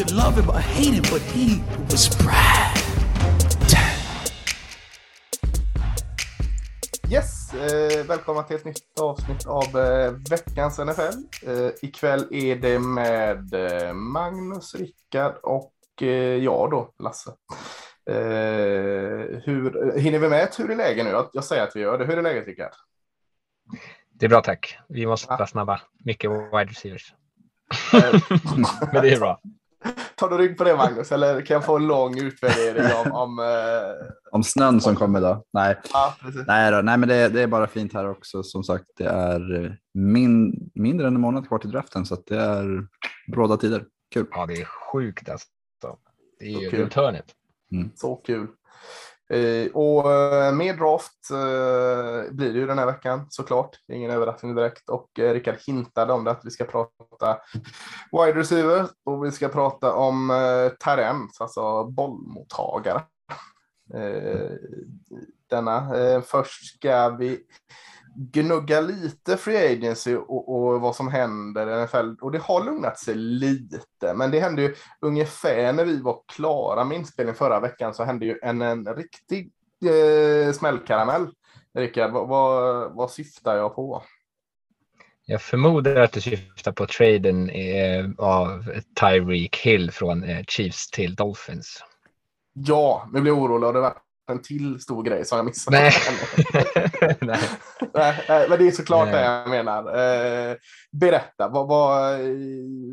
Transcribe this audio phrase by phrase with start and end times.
[0.00, 2.78] Could love him or hate him, but he was Brad.
[7.10, 11.48] Yes, eh, välkomna till ett nytt avsnitt av eh, veckans NFL.
[11.50, 17.30] Eh, ikväll är det med eh, Magnus, Rickard och eh, jag då, Lasse.
[18.10, 18.16] Eh,
[19.44, 21.10] hur, hinner vi med ett hur är läget nu?
[21.10, 22.04] Jag, jag säger att vi gör det.
[22.04, 22.72] Hur är läget Rickard?
[24.14, 24.78] Det är bra tack.
[24.88, 25.80] Vi måste vara snabba.
[26.04, 27.14] Mycket wide receivers.
[27.94, 28.20] Eh,
[28.92, 29.40] Men det är bra.
[30.14, 33.38] Tar du rygg på det Magnus eller kan jag få en lång utvärdering om, om
[33.38, 35.44] eh, Om snön som kommer då?
[35.52, 36.14] Nej, ja,
[36.46, 38.42] nej, då, nej men det, det är bara fint här också.
[38.42, 42.26] Som sagt, det är eh, min, mindre än en månad kvar till draften så att
[42.26, 42.86] det är
[43.32, 43.84] bråda tider.
[44.14, 44.26] Kul.
[44.30, 45.46] Ja, det är sjukt alltså.
[46.38, 46.80] Det är ju kul.
[46.80, 47.26] runt hörnet.
[47.94, 48.46] Så kul.
[49.30, 53.76] Eh, och eh, mer draft eh, blir det ju den här veckan såklart.
[53.92, 54.88] Ingen överraskning direkt.
[54.88, 57.38] Och Rickard hintade om det att vi ska prata
[58.12, 60.28] wide receiver och vi ska prata om
[60.80, 63.02] terrens, alltså bollmottagare.
[65.50, 65.92] Denna.
[66.22, 67.40] Först ska vi
[68.16, 72.24] gnugga lite free agency och, och vad som händer i NFL.
[72.24, 76.84] Och det har lugnat sig lite, men det hände ju ungefär när vi var klara
[76.84, 79.52] med inspelning förra veckan så hände ju en, en riktig
[79.84, 81.26] eh, smällkaramell.
[81.74, 84.02] Rickard, vad, vad, vad syftar jag på?
[85.26, 88.64] Jag förmodar att du syftar på traden eh, av
[89.00, 91.84] Tyreek Hill från eh, Chiefs till Dolphins.
[92.52, 93.96] Ja, nu blir jag orolig och det var
[94.30, 95.78] en till stor grej som jag missade.
[95.78, 95.92] Nej.
[97.20, 97.40] Nej.
[97.94, 99.84] Nej, nej, men det är såklart det jag menar.
[99.84, 100.56] Eh,
[100.92, 102.20] berätta, vad, vad,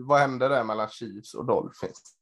[0.07, 2.17] vad hände där mellan Chiefs och Dolphins?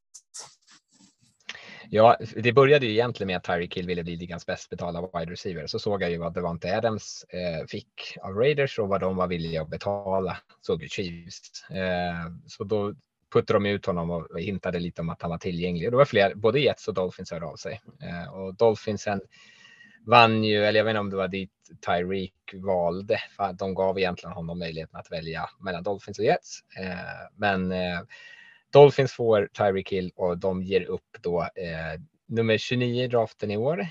[1.89, 5.31] Ja, det började ju egentligen med att Tyreek Hill ville bli ligans bäst betalda wide
[5.31, 5.67] receiver.
[5.67, 9.27] Så såg jag ju vad Devante Adams eh, fick av Raiders och vad de var
[9.27, 10.37] villiga att betala.
[10.61, 11.69] Såg ju Chiefs.
[11.69, 12.93] Eh, så då
[13.33, 15.87] puttade de ut honom och hintade lite om att han var tillgänglig.
[15.87, 17.81] Och det var fler, både Jets och Dolphins hörde av sig.
[18.01, 19.21] Eh, och Dolphinsen
[20.07, 21.51] vann ju, eller jag vet inte om det var dit
[21.87, 23.17] Tyreek valde.
[23.37, 26.59] För de gav egentligen honom möjligheten att välja mellan Dolphins och Jets.
[26.79, 27.99] Eh, men eh,
[28.73, 33.57] Dolphins får Tyreek Hill och de ger upp då eh, nummer 29 i draften i
[33.57, 33.87] år,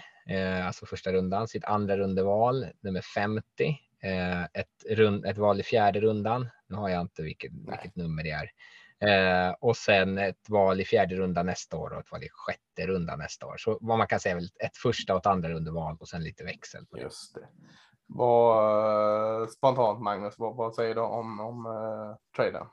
[0.64, 6.00] alltså första rundan, sitt andra rundeval, nummer 50, eh, ett, rund, ett val i fjärde
[6.00, 6.48] rundan.
[6.68, 8.50] Nu har jag inte vilket, vilket nummer det är.
[9.08, 12.86] Eh, och sen ett val i fjärde rundan nästa år och ett val i sjätte
[12.86, 13.56] rundan nästa år.
[13.58, 16.24] Så vad man kan säga är väl ett första och ett andra rundeval och sen
[16.24, 16.86] lite växel.
[16.86, 17.02] På det.
[17.02, 17.48] Just det.
[18.06, 22.66] Vad, eh, spontant Magnus, vad, vad säger du om, om uh, traden?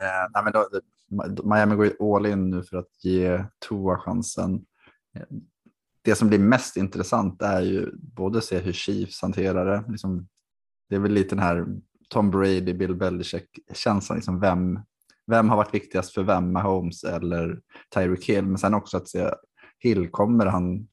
[0.00, 0.68] Eh, nej, men då,
[1.54, 4.64] Miami går ju all in nu för att ge Tua chansen.
[5.16, 5.22] Eh,
[6.02, 9.84] Det som blir mest intressant är ju både att se hur Chiefs hanterar det.
[9.88, 10.28] Liksom,
[10.88, 11.66] det är väl lite den här
[12.08, 14.16] Tom Brady, Bill Belichick-känslan.
[14.16, 14.80] Liksom vem,
[15.28, 17.60] vem har varit viktigast för vem, Mahomes eller
[17.94, 18.46] Tyreek Hill?
[18.46, 19.30] Men sen också att se
[19.78, 20.88] Hill, kommer han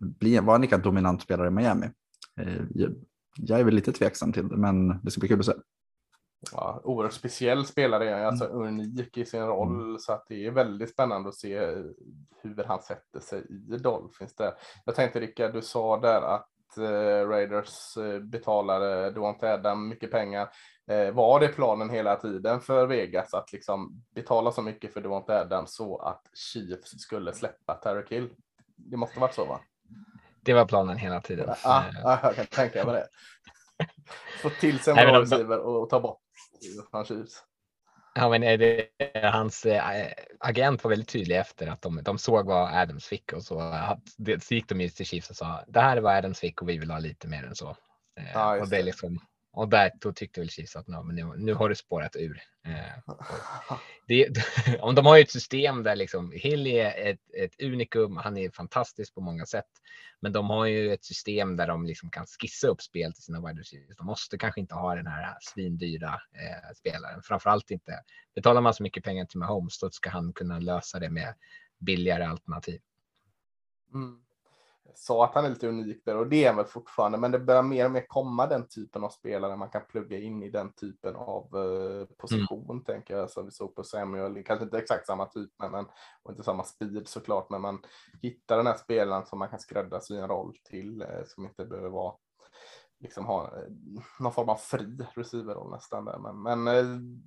[0.00, 1.86] bli, vara en lika dominant spelare i Miami?
[2.40, 2.62] Eh,
[3.36, 5.52] Jag, är väl lite tveksam till det, men det ska bli kul att se.
[6.52, 11.28] Ja, oerhört speciell spelare, alltså unik i sin roll, så att det är väldigt spännande
[11.28, 11.58] att se
[12.42, 14.34] hur han sätter sig i Dolphins.
[14.34, 14.52] Där.
[14.84, 20.48] Jag tänkte Rickard, du sa där att eh, Raiders eh, betalade Devonte Adam mycket pengar.
[20.90, 25.40] Eh, var det planen hela tiden för Vegas att liksom betala så mycket för Devonte
[25.40, 28.30] Adam så att Chiefs skulle släppa Tyreek Hill?
[28.76, 29.60] Det måste varit så va?
[30.40, 31.54] Det var planen hela tiden.
[31.64, 33.06] Ja, Eh, ja, jag kan tänka mig det.
[34.42, 36.20] Få till sig en bra receiver och ta bort
[36.90, 37.42] från Chiefs.
[38.14, 38.88] Ja, men det,
[39.32, 43.42] hans eh, agent var väldigt tydlig efter att de, de såg vad Adams fick och
[43.42, 43.74] så,
[44.42, 46.68] så gick de ju till Chiefs och sa det här är vad Adams fick och
[46.68, 47.70] vi vill ha lite mer än så.
[48.20, 49.18] Eh, Ja, just och det är liksom,
[49.52, 52.42] och där då tyckte väl Chiefs att "Nå, men nu, nu har du spårat ur.
[52.66, 53.14] Eh,
[54.06, 54.28] det,
[54.80, 58.16] om de har ju ett system där liksom Hill är ett, ett unikum.
[58.16, 59.68] Han är fantastisk på många sätt,
[60.20, 63.46] men de har ju ett system där de liksom kan skissa upp spel till sina
[63.46, 63.96] wide receivers.
[63.96, 68.02] De måste kanske inte ha den här svindyra eh, spelaren, framförallt inte
[68.34, 71.34] betalar man så mycket pengar till Mahomes, då ska han kunna lösa det med
[71.78, 72.80] billigare alternativ.
[73.94, 74.22] Mm.
[74.94, 77.38] Sa att han är lite unik där och det är han väl fortfarande, men det
[77.38, 80.72] börjar mer och mer komma den typen av spelare man kan plugga in i den
[80.72, 82.84] typen av eh, position, mm.
[82.84, 85.86] tänker jag, som vi såg på Samuel, kanske inte exakt samma typ, men, men
[86.22, 87.78] och inte samma speed såklart, men man
[88.22, 91.88] hittar den här spelaren som man kan skräddarsy en roll till, eh, som inte behöver
[91.88, 92.14] vara
[93.02, 93.64] liksom ha eh,
[94.18, 96.18] någon form av fri receiverroll nästan där.
[96.18, 96.84] Men, men eh,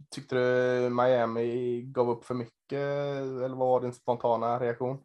[0.10, 4.98] tyckte du Miami gav upp för mycket eller vad var din spontana reaktion?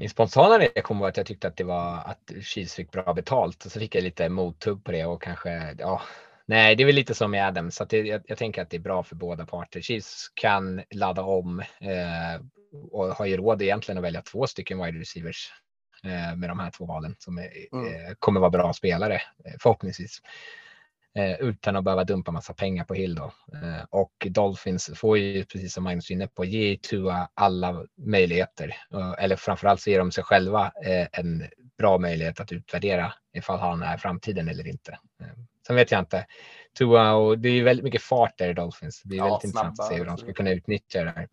[0.00, 3.64] Min spontana reaktion var att jag tyckte att det var att Chiefs fick bra betalt
[3.64, 6.02] och så fick jag lite mothugg på det och kanske ja,
[6.46, 8.76] Nej, det är väl lite som med Adams, så det, jag, jag, tänker att det
[8.76, 9.80] är bra för båda parter.
[9.80, 12.40] Chiefs kan ladda om eh,
[12.92, 15.52] och har ju råd egentligen att välja två stycken wide receivers
[16.04, 17.86] Eh, med de här två valen som är, mm.
[17.86, 20.22] Eh, kommer vara bra spelare eh, förhoppningsvis.
[21.40, 23.32] Utan att behöva dumpa massa pengar på Hill då.
[23.90, 28.76] och Dolphins får ju, precis som Magnus inne på, ge Tua alla möjligheter.
[29.18, 30.72] eller framförallt så ger de sig själva
[31.12, 31.44] en
[31.78, 34.98] bra möjlighet att utvärdera ifall han är framtiden eller inte.
[35.66, 36.26] Sen vet jag inte.
[36.78, 39.02] Tua och det är ju väldigt mycket fart där i Dolphins.
[39.04, 41.28] Det är ja, väldigt intressant att se hur de ska kunna utnyttja det här.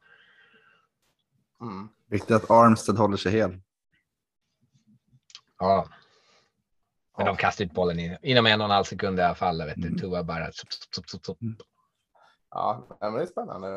[1.61, 1.89] Mm.
[2.09, 3.59] Viktigt att Armstead håller sig hel.
[5.59, 5.87] Ja.
[7.17, 7.31] Men ja.
[7.31, 9.65] de kastar ut bollen in, inom en och en halv sekund i alla fall.
[9.65, 9.87] Vet du.
[9.87, 9.99] Mm.
[9.99, 10.51] Tua bara...
[10.51, 11.57] Sup, sup, sup, mm.
[12.49, 13.67] Ja, men det är spännande.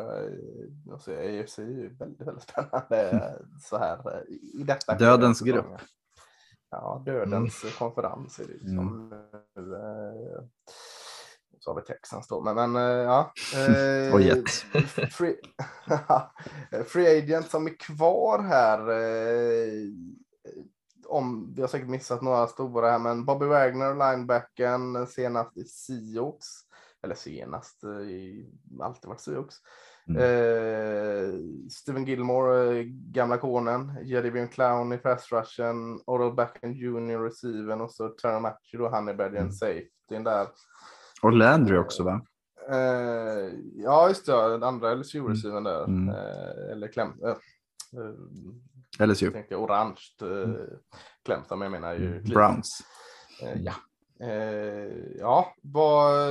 [0.93, 4.25] Alltså, AFC är ju väldigt, väldigt spännande så här
[4.61, 4.95] i detta.
[4.95, 5.81] Dödens grupp.
[6.71, 7.75] Ja, dödens mm.
[7.79, 9.73] konferens är det ju som mm.
[9.73, 10.45] Eh,
[11.61, 13.33] så har vi Texans då, men, men eh, ja.
[13.57, 14.63] Eh, och Jets.
[15.11, 15.37] Free,
[16.87, 18.91] free agent som är kvar här.
[18.91, 19.73] Eh,
[21.11, 26.47] om, vi har säkert missat några stora här, men Bobby Wagner, linebacken, senast i Seahawks.
[27.03, 29.57] Eller senast, eh, i, alltid varit Seahawks.
[30.09, 30.23] Mm.
[30.23, 31.35] Eh,
[31.71, 37.19] Steven Gilmore, eh, gamla konen, Jadivian Clown i fast rushen, Oral Backen Jr.
[37.19, 39.53] receiven och så Terry Matchy då, Honeybadger mm.
[39.53, 40.47] safetyn där.
[41.23, 42.21] Och Landry också va?
[42.71, 45.85] Eh, ja, just det, den andra LSU-receiven där.
[45.85, 46.09] Mm.
[46.09, 47.37] Eh, eller kläm, eh,
[49.07, 49.25] LSU.
[49.27, 50.57] Jag tänkte orange mm.
[51.25, 52.23] Clemson, jag menar ju mm.
[52.23, 52.83] Browns.
[53.43, 53.75] Eh, ja.
[54.27, 56.25] Eh, ja, vad...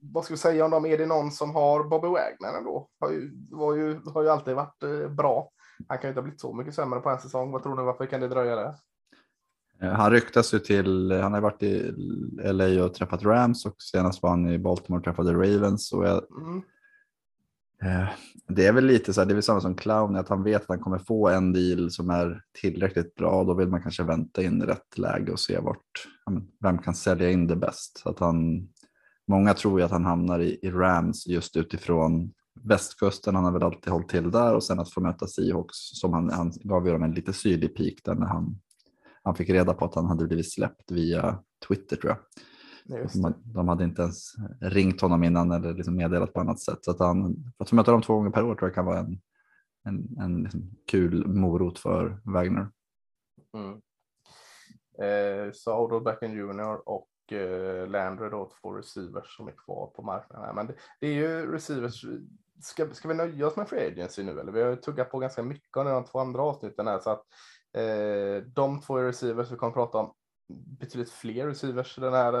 [0.00, 0.86] Vad ska vi säga om dem?
[0.86, 2.88] Är det någon som har Bobby Wagner ändå?
[3.00, 5.50] Har ju, var ju, har ju alltid varit eh, bra.
[5.88, 7.50] Han kan ju inte ha blivit så mycket sämre på en säsong.
[7.50, 7.82] Vad tror ni?
[7.82, 8.74] Varför kan det dröja där?
[9.80, 11.92] Han ryktas ju till, han har varit i
[12.44, 15.92] LA och träffat Rams och senast var han i Baltimore och träffade Ravens.
[15.92, 16.62] Och jag, mm.
[17.82, 18.08] Eh,
[18.48, 20.62] det är väl lite så här, det är väl samma som clown, att han vet
[20.62, 23.44] att han kommer få en deal som är tillräckligt bra.
[23.44, 26.08] Då vill man kanske vänta in rätt läge och se vart,
[26.60, 28.02] vem kan sälja in det bäst.
[28.04, 28.68] Att han,
[29.28, 32.32] många tror ju att han hamnar i, i Rams just utifrån
[32.62, 33.34] västkusten.
[33.34, 36.30] Han har väl alltid hållit till där och sen att få möta Seahawks som han,
[36.30, 38.60] han gav ju dem en lite syrlig peak där när han,
[39.22, 41.38] han fick reda på att han hade blivit släppt via
[41.68, 42.18] Twitter tror jag.
[42.88, 46.78] De, de, hade inte ens ringt honom innan eller liksom meddelat på annat sätt.
[46.84, 48.98] Så att han, att få möta dem två gånger per år tror jag kan vara
[48.98, 49.20] en,
[49.84, 52.68] en, en liksom kul morot för Wagner.
[53.54, 53.80] Mm.
[54.98, 60.02] Eh, så Odell Beckham Jr och eh, Landry då två receivers som är kvar på
[60.02, 60.54] marknaden.
[60.54, 62.04] Men det, det, är ju receivers.
[62.62, 64.52] Ska, ska vi nöja oss med free agency nu eller?
[64.52, 67.24] Vi har ju tuggat på ganska mycket under de två andra avsnitten här så att
[67.72, 70.14] eh, de två receivers vi kommer att prata om
[70.48, 72.32] betydligt fler receivers i den här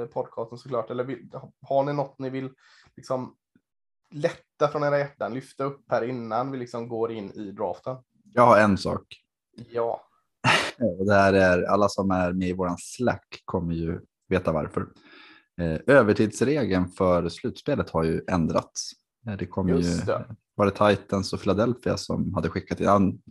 [0.00, 0.90] eh, podcasten såklart.
[0.90, 1.30] Eller vill,
[1.62, 2.50] har ni något ni vill
[2.96, 3.34] liksom
[4.10, 7.96] lätta från era hjärtan, lyfta upp här innan vi liksom går in i draften?
[8.34, 9.02] Jag har en sak.
[9.56, 10.00] Ja.
[11.06, 14.86] det här är alla som är med i våran Slack kommer ju veta varför.
[15.60, 18.92] Eh, övertidsregeln för slutspelet har ju ändrats.
[19.28, 20.24] Eh, det kom ju, det.
[20.54, 23.22] var det Titans och Philadelphia som hade skickat in,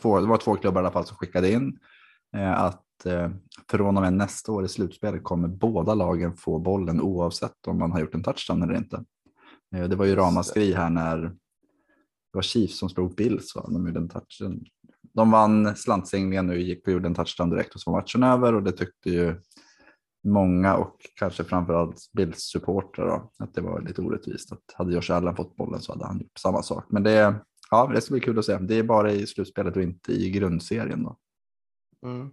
[0.00, 1.78] två, det var två klubbar i alla fall som skickade in
[2.56, 2.84] att
[3.70, 7.92] från och med nästa år i slutspelet kommer båda lagen få bollen oavsett om man
[7.92, 9.04] har gjort en touchdown eller inte.
[9.74, 13.56] Eh, det var ju ramaskri här när det var Chiefs som slog Bills.
[13.56, 13.66] Va?
[13.68, 14.64] De, gjorde en touchdown.
[15.14, 18.54] de vann slantsinglingen och gick och gjorde en touchdown direkt och så var matchen över
[18.54, 19.40] och det tyckte ju
[20.24, 24.52] många och kanske framförallt Bills supportrar att det var lite orättvist.
[24.52, 26.84] Att hade Josh Allen fått bollen så hade han gjort samma sak.
[26.88, 27.34] Men det,
[27.70, 28.58] ja, det ska bli kul att se.
[28.58, 31.02] Det är bara i slutspelet och inte i grundserien.
[31.02, 31.16] Då.
[32.06, 32.30] Mm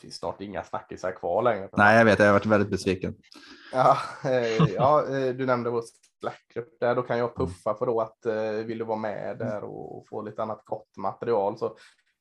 [0.00, 1.68] finns snart inga snackisar kvar längre.
[1.72, 3.14] Nej, jag vet, jag har varit väldigt besviken.
[3.72, 5.82] Ja, eh, ja eh, du nämnde vår
[6.20, 9.64] Slackgrupp där, då kan jag puffa för då att eh, vill du vara med där
[9.64, 11.76] och få lite annat gott material så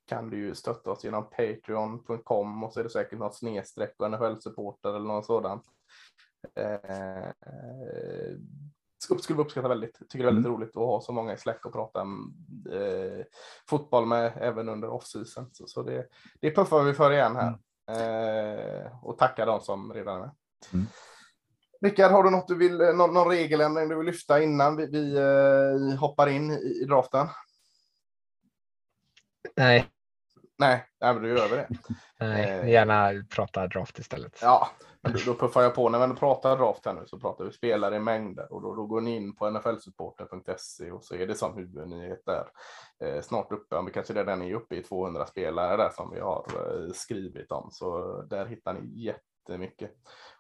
[0.08, 4.12] kan du ju stötta oss genom patreon.com och så är det säkert något snedstreck och
[4.12, 5.64] NHL-supporter eller något sådant.
[6.56, 7.30] Eh,
[9.00, 10.00] skulle vi uppskatta väldigt.
[10.10, 10.58] Tycker det är väldigt mm.
[10.58, 12.06] roligt att ha så många i Slack och prata
[12.66, 13.26] eh,
[13.70, 15.50] fotboll med även under off-season.
[15.52, 16.08] Så, så det,
[16.42, 17.58] det puffar vi för igen här.
[17.92, 20.32] Eh, och tackar de som redan är med.
[20.74, 20.86] Mm.
[21.82, 25.18] Rickard, har du något du vill, någon, någon regeländring du vill lyfta innan vi, vi
[25.18, 27.28] eh, hoppar in i, i draften?
[29.56, 29.90] Nej,
[30.58, 31.68] Nej, nej men då gör vi det.
[32.20, 32.70] nej Eh.
[32.70, 34.40] gärna prata draft istället.
[34.42, 34.68] Ja,
[35.02, 35.90] men då, då puffar jag på.
[35.90, 38.86] När vi pratar draft här nu så pratar vi spelare i mängder och då, då
[38.86, 42.46] går ni in på nflsupporter.se och så är det som huvudnyhet där.
[43.04, 46.20] Eh, snart uppe, om vi kanske redan är uppe i 200 spelare där som vi
[46.20, 47.70] har eh, skrivit om.
[47.72, 49.92] Så där hittar ni jättemycket.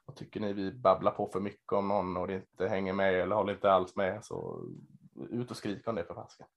[0.05, 3.13] Och tycker ni vi babblar på för mycket om någon och det inte hänger med
[3.13, 4.61] eller håller inte alls med så
[5.29, 6.47] ut och skrik om det för fasken.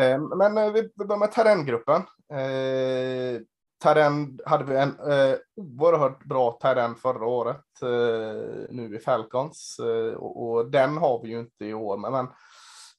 [0.00, 2.02] Eh, men eh, vi börjar med Terrengruppen.
[2.32, 3.40] Eh,
[3.82, 10.14] Taren hade vi en eh, oerhört bra Taren förra året, eh, nu i Falcons, eh,
[10.14, 11.96] och, och den har vi ju inte i år.
[11.96, 12.26] Men, men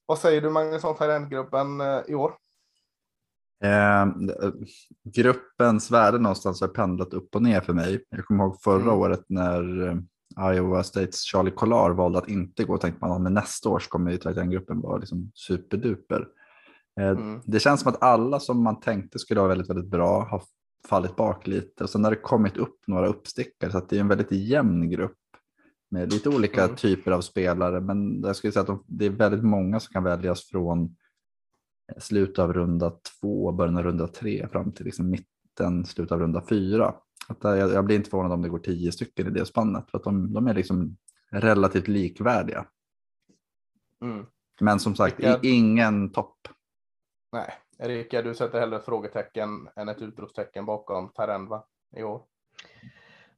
[0.05, 2.33] vad säger du Magnus om Taren-gruppen eh, i år?
[3.63, 4.05] Eh,
[5.03, 8.05] gruppens värde någonstans har pendlat upp och ner för mig.
[8.09, 8.99] Jag kommer ihåg förra Mm.
[8.99, 9.95] året när eh,
[10.55, 12.77] Iowa States Charlie Collar valde att inte gå.
[12.77, 16.27] Tänkte man att nästa år så kommer ju gruppen vara liksom superduper.
[16.99, 17.41] Eh, Mm.
[17.45, 20.41] Det känns som att alla som man tänkte skulle vara väldigt, väldigt bra har
[20.87, 23.99] fallit bak lite och sen har det kommit upp några uppstickare så att det är
[24.01, 25.17] en väldigt jämn grupp
[25.91, 26.75] med lite olika Mm.
[26.75, 27.81] typer av spelare.
[27.81, 30.95] Men jag skulle säga att de, det är väldigt många som kan väljas från
[31.97, 36.43] slutet av runda två, början av runda tre fram till liksom mitten, slutet av runda
[36.49, 36.95] fyra.
[37.27, 39.91] Att där, jag, jag blir inte förvånad om det går tio stycken i det spannet
[39.91, 40.97] för att de, de är liksom
[41.31, 42.65] relativt likvärdiga.
[44.01, 44.25] Mm.
[44.61, 45.39] Men som sagt, Rickard?
[45.45, 46.47] ingen topp.
[47.33, 51.65] Nej, Erika, du sätter hellre frågetecken än ett utropstecken bakom Taren va?
[51.97, 52.21] i år.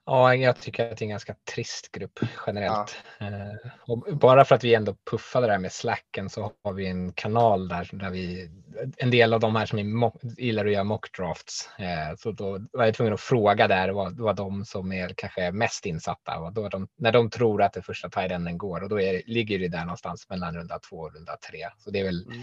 [0.05, 2.95] Ja, jag tycker att det är en ganska trist grupp generellt.
[3.19, 7.13] Eh, och bara för att vi ändå puffade där med slacken så har vi en
[7.13, 8.49] kanal där, där vi,
[8.97, 11.69] en del av de här som gillar att göra mockdrafts.
[11.79, 15.51] Eh, så då var jag tvungen att fråga där vad, vad de som är kanske
[15.51, 19.01] mest insatta, och då de, när de tror att det första tight går och då
[19.01, 21.67] är, ligger det där någonstans mellan runda två och runda tre.
[21.77, 22.41] Så det är väl, Mm.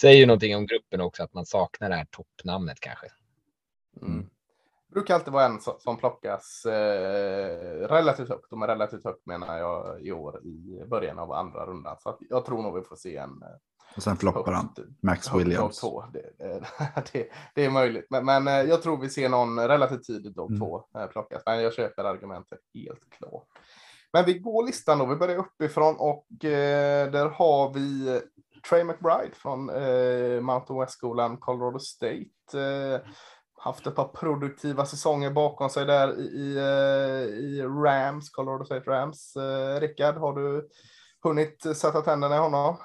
[0.00, 3.06] Säger ju någonting om gruppen också att man saknar det här toppnamnet kanske.
[4.02, 4.28] Mm.
[4.88, 9.58] Det brukar alltid vara en som, plockas eh, relativt högt, och med relativt högt menar
[9.58, 11.96] jag i år i början av andra rundan.
[12.00, 13.48] Så att jag tror nog vi får se en eh,
[13.96, 14.72] Och sen floppar han.
[14.76, 15.80] högt- Max Williams.
[16.12, 16.62] Det, eh,
[17.12, 20.48] det, det är möjligt, men, men eh, jag tror vi ser någon relativt tidigt dag
[20.50, 20.60] Mm.
[20.60, 21.42] två eh, plockas.
[21.46, 23.46] Men jag köper argumentet helt klart.
[24.12, 25.06] Men vi går listan då.
[25.06, 28.20] Vi börjar uppifrån och eh, där har vi
[28.68, 32.58] Trey McBride från eh, Mountain West-skolan Colorado State.
[32.58, 33.00] Eh,
[33.60, 38.90] haft ett par produktiva säsonger bakom sig där i, i, eh, i Rams, Colorado State
[38.90, 39.36] Rams.
[39.36, 40.68] Eh, Rickard, har du
[41.22, 42.76] hunnit sätta tänderna i honom?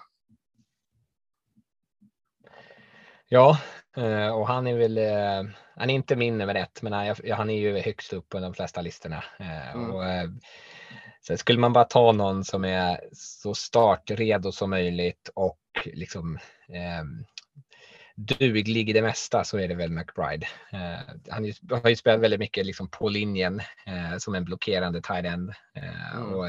[3.28, 3.60] Ja,
[3.98, 6.94] eh, och han är väl, eh, han är inte min nummer ett, men
[7.32, 9.24] han, är ju högst upp på de flesta listorna.
[9.40, 9.92] Mm.
[9.92, 10.04] Och,
[11.28, 16.36] så skulle man bara ta någon som är så startredo som möjligt och liksom
[16.70, 17.04] eh,
[18.16, 20.48] duglig i det mesta så är det väl McBride.
[20.72, 25.26] Eh, han har ju spelat väldigt mycket liksom på linjen eh, som en blockerande tight
[25.26, 25.50] end.
[25.76, 26.34] Eh, Mm.
[26.34, 26.48] och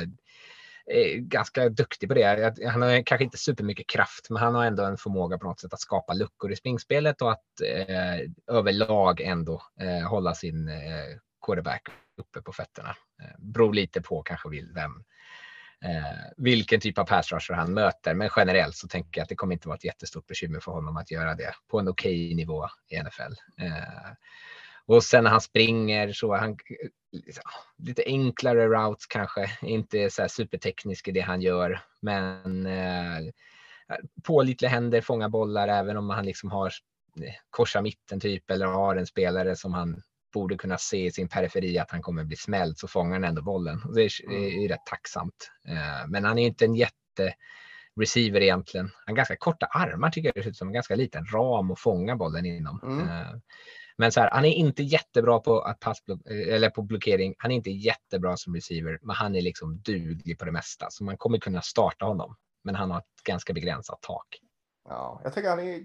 [0.88, 2.54] är ganska duktig på det.
[2.66, 5.72] Han har kanske inte supermycket kraft, men han har ändå en förmåga på något sätt
[5.72, 11.88] att skapa luckor i springspelet och att eh, överlag ändå eh, hålla sin eh, quarterback
[12.16, 12.96] uppe på fötterna.
[13.22, 15.04] Eh, beror lite på kanske vem,
[15.84, 19.34] eh, vilken typ av pass rusher han möter, men generellt så tänker jag att det
[19.34, 22.66] kommer inte vara ett jättestort bekymmer för honom att göra det på en okej nivå
[22.88, 23.32] i NFL.
[23.60, 24.12] Eh,
[24.86, 26.56] och sen när han springer så är han
[27.12, 27.42] liksom,
[27.78, 33.32] lite enklare routes kanske, inte så här superteknisk i det han gör, men eh,
[34.22, 36.66] pålitliga händer, fånga bollar även om han liksom har
[37.22, 40.02] eh, korsa mitten typ eller har en spelare som han
[40.32, 43.42] borde kunna se i sin periferi att han kommer bli smälld så fångar han ändå
[43.42, 43.80] bollen.
[43.94, 45.50] Det är, är, är rätt tacksamt.
[45.68, 47.34] Eh, men han är inte en jätte
[48.00, 48.86] receiver egentligen.
[48.86, 50.68] Han har ganska korta armar tycker jag det ser ut som.
[50.68, 52.80] En ganska liten ram att fånga bollen inom.
[52.82, 53.08] Mm.
[53.08, 53.36] Eh,
[53.98, 57.34] men så här, han är inte jättebra på att passblock, eller på blockering.
[57.38, 60.86] Han är inte jättebra som receiver, men han är liksom duglig på det mesta.
[60.90, 62.36] Så man kommer kunna starta honom.
[62.64, 64.26] Men han har ett ganska begränsat tak.
[64.88, 65.80] Ja, jag tycker han är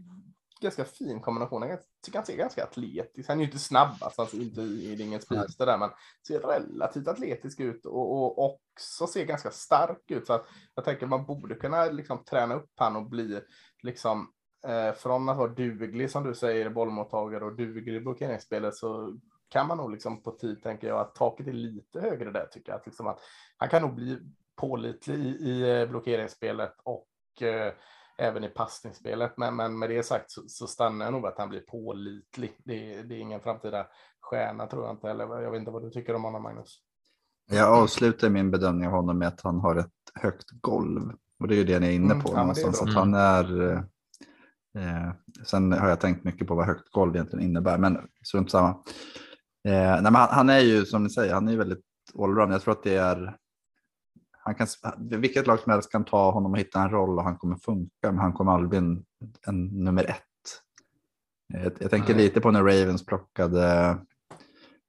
[0.62, 1.62] ganska fin kombination.
[1.62, 3.30] Jag tycker han ser ganska atletisk.
[3.30, 5.90] Han är ju inte snabbast, alltså inte är det ingen speedster där, men
[6.28, 10.28] ser relativt atletisk ut och, och också ser ganska stark ut.
[10.28, 10.42] Så
[10.76, 13.42] jag tänker man borde kunna liksom träna upp han och bli
[13.84, 14.32] liksom
[14.68, 19.18] eh, från att vara duglig som du säger bollmottagare och duglig i blockeringsspelet så
[19.50, 22.72] kan man nog liksom på tid tänker jag att taket är lite högre där tycker
[22.72, 22.80] jag.
[22.80, 23.20] Att liksom att
[23.58, 24.20] han kan nog bli
[24.56, 27.74] pålitlig i, i eh, blockeringsspelet och eh,
[28.22, 29.34] även i passningsspelet.
[29.38, 32.56] Men, men med det sagt så, så stannar jag nog att han blir pålitlig.
[32.66, 33.88] Det, det är ingen framtida
[34.22, 35.10] stjärna tror jag inte.
[35.10, 36.80] Eller jag vet inte vad du tycker om honom Magnus?
[37.52, 41.12] Jag avslutar min bedömning av honom med att han har ett högt golv.
[41.40, 42.82] Och det är ju det ni är inne Mm, på ja, är någonstans.
[42.82, 42.90] bra.
[42.90, 43.74] Att han är,
[44.78, 45.12] eh,
[45.46, 47.78] sen har jag tänkt mycket på vad högt golv egentligen innebär.
[47.78, 47.98] Men
[48.28, 48.70] strunt samma.
[49.68, 51.86] Eh, nej, men han, han är ju som ni säger, han är ju väldigt
[52.20, 52.54] allround.
[52.54, 53.38] Jag tror att det är
[54.44, 54.68] han kan,
[55.22, 57.92] vilket lag som helst kan ta honom och hitta en roll och han kommer funka,
[58.12, 59.06] men han kommer aldrig bli en,
[59.48, 60.18] en nummer ett.
[61.54, 62.24] Eh, Jag, jag tänker Nej.
[62.24, 63.98] lite på när Ravens plockade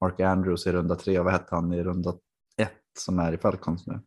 [0.00, 2.10] Mark Andrews i runda tre, vad hette han i runda
[2.56, 4.00] ett som är i Falcons nu?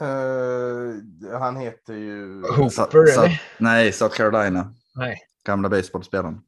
[0.00, 2.42] Eh, han heter ju...
[2.42, 3.06] Hooper Sa- eller?
[3.28, 5.18] Sa- nej, South Carolina, Nej.
[5.44, 6.40] gamla baseballspelaren.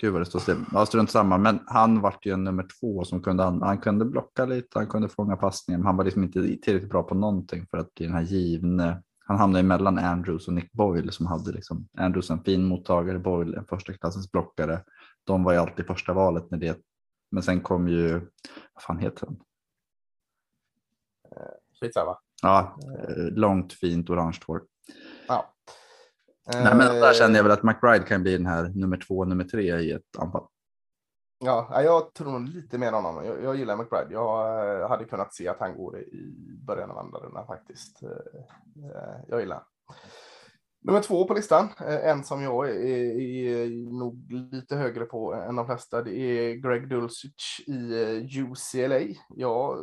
[0.00, 0.64] Gud vad det står still.
[0.72, 4.04] Ja, strunt samma, men han vart ju en nummer två som kunde, an- han kunde
[4.04, 7.66] blocka lite, han kunde fånga passningen, men han var liksom inte tillräckligt bra på någonting
[7.70, 9.02] för att bli den här givne.
[9.26, 13.54] Han hamnade mellan Andrews och Nick Boyle som hade liksom, Andrews en fin mottagare, Boyle
[13.54, 14.84] en första klassens blockare.
[15.24, 16.78] De var ju alltid första valet när det,
[17.30, 18.12] men sen kom ju,
[18.74, 19.36] vad fan heter han?
[21.80, 22.18] Skitsamma.
[22.42, 22.78] Ja,
[23.08, 24.62] eh, långt fint orange hår.
[25.28, 25.54] Ja.
[26.52, 29.24] Nej, men där Eh, känner jag väl att McBride kan bli den här nummer två,
[29.24, 30.46] nummer tre i ett anfall.
[31.44, 33.24] Ja, ja, jag tror lite mer än honom.
[33.24, 34.12] Jag, jag gillar McBride.
[34.12, 36.34] Jag eh, hade kunnat se att han går i
[36.66, 38.02] början av andra rundan faktiskt.
[38.02, 39.62] Eh, Jag gillar.
[40.80, 45.56] Nummer två på listan, en som jag är, är, är nog lite högre på än
[45.56, 47.94] de flesta, det är Greg Dulcich i
[48.40, 49.00] UCLA.
[49.28, 49.78] Jag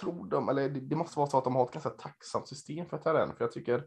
[0.00, 2.86] tror de, eller det det måste vara så att de har ett ganska tacksamt system
[2.86, 3.84] för terräng, för jag tycker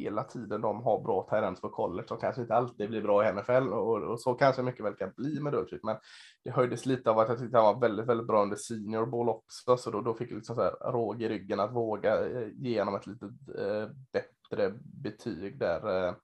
[0.00, 3.32] hela tiden de har bra tyrants på college som kanske inte alltid blir bra i
[3.32, 5.96] NFL och, och så kanske mycket väl kan bli med Dulcich, men
[6.44, 9.28] det höjdes lite av att jag tyckte han var väldigt, väldigt bra under senior ball
[9.28, 12.48] också, så då, då fick jag liksom så här råg i ryggen att våga eh,
[12.54, 13.26] ge honom ett lite
[13.58, 14.72] eh, bättre
[15.02, 16.08] betyg där.
[16.08, 16.14] Eh,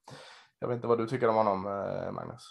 [0.59, 2.43] jag vet inte vad du tycker om honom, eh, Magnus?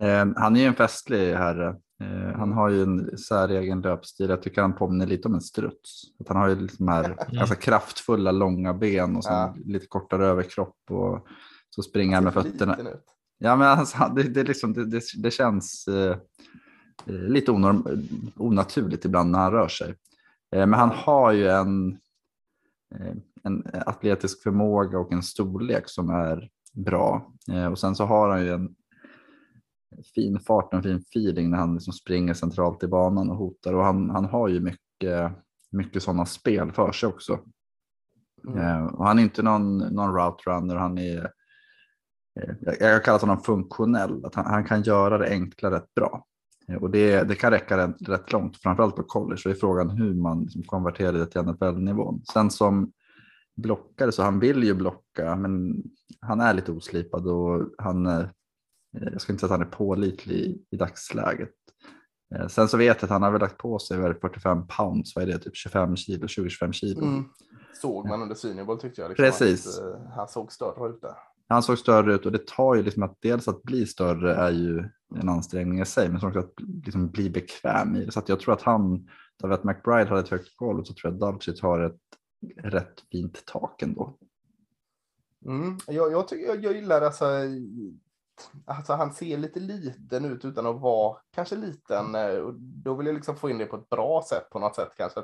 [0.00, 1.76] Eh, han är ju en festlig herre.
[2.00, 2.40] Eh, Mm.
[2.40, 4.28] han har ju en säregen löpstil.
[4.30, 6.02] Jag tycker han påminner lite om en struts.
[6.20, 9.56] Att han har ju liksom här ganska kraftfulla långa ben och Ja.
[9.64, 11.26] lite kortare överkropp och
[11.70, 12.78] så springer han med fötterna.
[13.38, 16.16] Ja, men alltså, det, det, liksom, det, det, det känns eh,
[17.06, 17.86] eh, lite onorm,
[18.36, 19.94] onaturligt ibland när han rör sig.
[20.56, 21.98] Eh, men han har ju en,
[22.94, 27.32] eh, en atletisk förmåga och en storlek som är bra.
[27.52, 28.74] Eh, och sen så har han ju en
[30.14, 33.74] fin fart och fin feeling när han liksom springer centralt i banan och hotar.
[33.74, 35.32] Och han, han har ju mycket,
[35.70, 37.38] mycket sådana spel för sig också.
[38.48, 38.58] Mm.
[38.58, 41.24] Eh, och han är inte någon, någon route runner, han är
[42.40, 45.94] eh, jag, jag har kallat honom funktionell, att han, han kan göra det enkla rätt
[45.94, 46.26] bra.
[46.68, 49.40] Eh, och det, det kan räcka rätt, rätt långt, framförallt på college.
[49.40, 52.22] Så är frågan hur man liksom konverterar det till NFL-nivån.
[52.32, 52.92] Sen som
[53.56, 55.82] blockare så han vill ju blocka, men
[56.20, 58.06] han är lite oslipad och han,
[58.90, 61.54] jag ska inte säga att han är pålitlig i, i dagsläget.
[62.34, 65.16] Eh, Sen så vet jag att han har väl lagt på sig väl 45 pounds,
[65.16, 67.02] vad är det, typ 25 kilo, 20-25 kilo.
[67.02, 67.24] Mm.
[67.80, 69.08] Såg man under ball tyckte jag.
[69.08, 69.78] Liksom Precis.
[69.78, 71.14] Att, eh, han såg större ut där.
[71.48, 74.50] Han såg större ut och det tar ju liksom att dels att bli större är
[74.50, 74.88] ju
[75.20, 78.12] en ansträngning i sig, men också att liksom bli bekväm i det.
[78.12, 79.08] Så att jag tror att han,
[79.42, 82.00] att McBride har ett högt golv så tror jag att Dulcich har ett
[82.56, 84.16] rätt fint tak ändå.
[85.46, 85.78] Mm.
[85.86, 87.24] Jag, jag, tycker, jag, jag gillar alltså,
[88.66, 92.14] alltså, han ser lite liten ut utan att vara kanske liten.
[92.14, 94.74] eh, och Då vill jag liksom få in det på ett bra sätt på något
[94.74, 95.20] sätt kanske.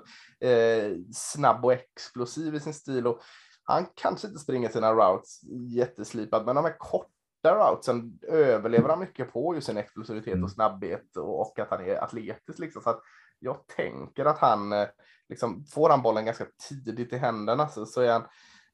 [0.50, 3.20] Eh, snabb och explosiv i sin stil och
[3.64, 5.40] han kanske inte springer sina routes
[5.76, 7.10] jätteslipad, men de här korta
[7.44, 10.44] routesen överlever han mycket på just sin explosivitet Mm.
[10.44, 12.82] och snabbhet och, och att han är atletisk liksom.
[12.82, 13.00] Så att
[13.38, 14.86] jag tänker att han eh,
[15.28, 18.24] liksom, får han bollen ganska tidigt i händerna så, så är han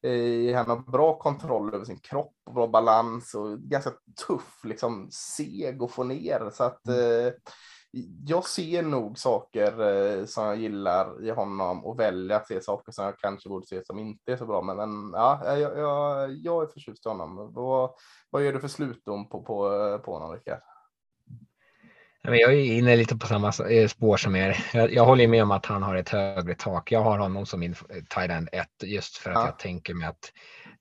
[0.03, 3.91] Eh, Han har bra kontroll över sin kropp och bra balans och ganska
[4.27, 6.49] tuff, liksom seg att få ner.
[6.53, 7.33] Så att eh,
[8.25, 12.91] jag ser nog saker eh, som jag gillar i honom och väljer att se saker
[12.91, 14.61] som jag kanske borde se som inte är så bra.
[14.61, 17.53] Men, men ja, jag, jag, jag är förtjust i honom.
[17.53, 17.91] Vad,
[18.29, 19.69] vad gör du för slutdom på, på,
[20.05, 20.72] på honom, Rickard?
[22.27, 24.65] Men Jag är inne lite på samma eh, spår som er.
[24.73, 26.91] Jag, jag håller med om att han har ett högre tak.
[26.91, 27.75] Jag har honom som min
[28.09, 29.45] tight end 1 just för att Ja.
[29.45, 30.31] jag tänker mig att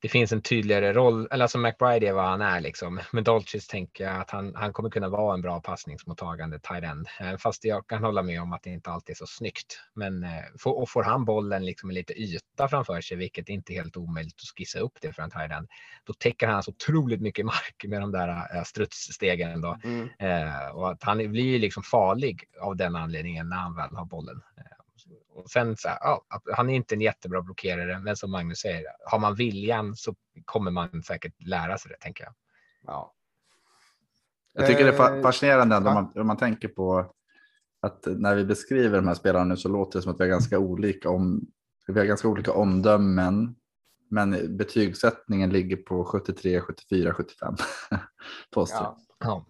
[0.02, 1.28] det finns en tydligare roll.
[1.30, 3.00] Eller alltså McBride är vad han är liksom.
[3.12, 7.06] Men Dolchis tänker jag att han, han kommer kunna vara en bra passningsmottagande tight end.
[7.20, 9.80] Eh, Fast jag kan hålla med om att det inte alltid är så snyggt.
[9.94, 13.72] Men eh, får, och får han bollen liksom med lite yta framför sig, vilket inte
[13.72, 15.68] är helt omöjligt att skissa upp det för en tight end,
[16.04, 19.60] då täcker han så otroligt mycket mark med de där eh, strutsstegen.
[19.60, 19.78] Då.
[19.84, 20.08] Mm.
[20.74, 24.42] Och att han blir liksom farlig av den anledningen när han väl har bollen.
[25.34, 28.84] Och sen så här, ja, han är inte en jättebra blockerare, men som Magnus säger,
[29.04, 32.34] har man viljan så kommer man säkert lära sig det, tänker jag.
[32.86, 33.14] Ja.
[34.52, 35.98] Jag tycker det är Eh, fascinerande ändå ja.
[35.98, 37.14] om man, om man tänker på
[37.80, 40.30] att när vi beskriver de här spelarna nu så låter det som att vi har
[40.30, 41.46] ganska olika, om,
[41.86, 43.54] vi har ganska olika omdömen.
[44.10, 47.54] Men betygssättningen ligger på 73, 74, 75
[48.54, 48.78] poster.
[48.78, 48.98] Ja.
[49.18, 49.46] Ja.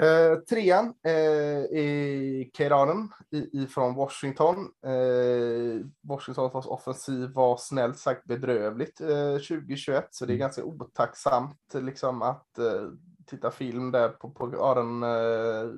[0.00, 4.56] Eh, trean eh, är Keiranen i- ifrån Washington.
[4.86, 12.22] Eh, Washingtons offensiv var snällt sagt bedrövligt eh, 2021, så det är ganska otacksamt liksom,
[12.22, 12.88] att eh,
[13.26, 15.70] titta film där på, på Aron eh,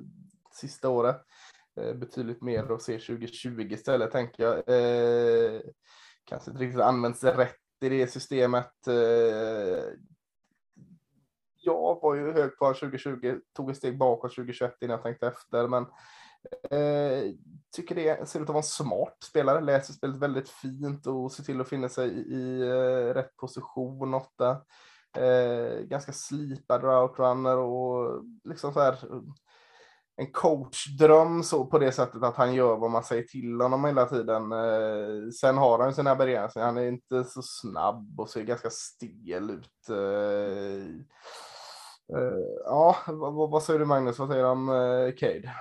[0.53, 1.21] sista året.
[1.81, 4.57] Eh, betydligt mer att se 2020 istället, tänker jag.
[4.57, 5.61] Eh,
[6.25, 8.71] kanske inte riktigt används rätt i det systemet.
[11.65, 15.67] Jag var ju hög på 2020, tog ett steg bakåt 2021 innan jag tänkte efter,
[15.67, 15.83] men
[16.71, 17.31] eh,
[17.75, 21.43] tycker det ser ut att vara en smart spelare, läser spelet väldigt fint och ser
[21.43, 24.49] till att finna sig i, i eh, rätt position ofta.
[25.17, 28.97] Eh, ganska slipad routrunner och liksom så här
[30.17, 34.05] en coachdröm så på det sättet att han gör vad man säger till honom hela
[34.05, 34.51] tiden.
[34.51, 36.65] Eh, sen har han ju sina begränsningar.
[36.65, 39.89] Han är inte så snabb och ser ganska stel ut.
[39.89, 41.05] Eh,
[42.65, 44.19] ja, vad, vad- säger du Magnus?
[44.19, 45.51] Vad säger du om eh, Cade?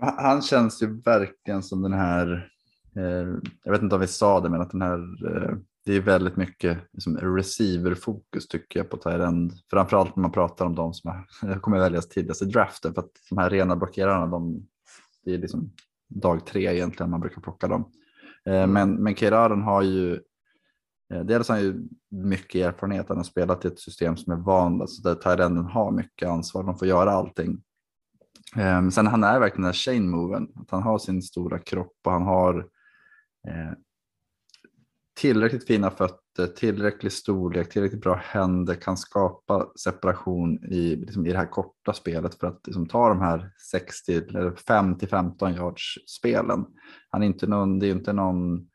[0.00, 2.50] Han han känns ju verkligen som den här,
[2.96, 3.28] eh,
[3.64, 4.98] jag vet inte om vi sa det, men att den här,
[5.36, 9.52] eh, det är väldigt mycket liksom, receiver-fokus tycker jag på Tyrend.
[9.70, 11.24] Framförallt när man pratar om de som
[11.60, 14.66] kommer väljas tidigast i draften, för att de här rena blockerarna, de,
[15.24, 15.72] det är liksom
[16.08, 17.92] dag tre egentligen man brukar plocka dem.
[18.44, 20.20] Eh, men, men Keiraden har ju, eh,
[21.10, 24.36] Eh, dels har han ju mycket erfarenhet, han har spelat i ett system som är
[24.36, 27.62] van, alltså där Tyrenden har mycket ansvar, de får göra allting.
[28.56, 31.96] Um, sen han är verkligen den här chain moven, att han har sin stora kropp
[32.04, 32.58] och han har
[33.48, 33.72] eh,
[35.20, 41.38] tillräckligt fina fötter, tillräcklig storlek, tillräckligt bra händer, kan skapa separation i, liksom, i det
[41.38, 45.94] här korta spelet för att liksom, ta de här 60 eller 5 till 15 yards
[46.06, 46.66] spelen.
[47.10, 48.69] Han är inte någon, det är inte någon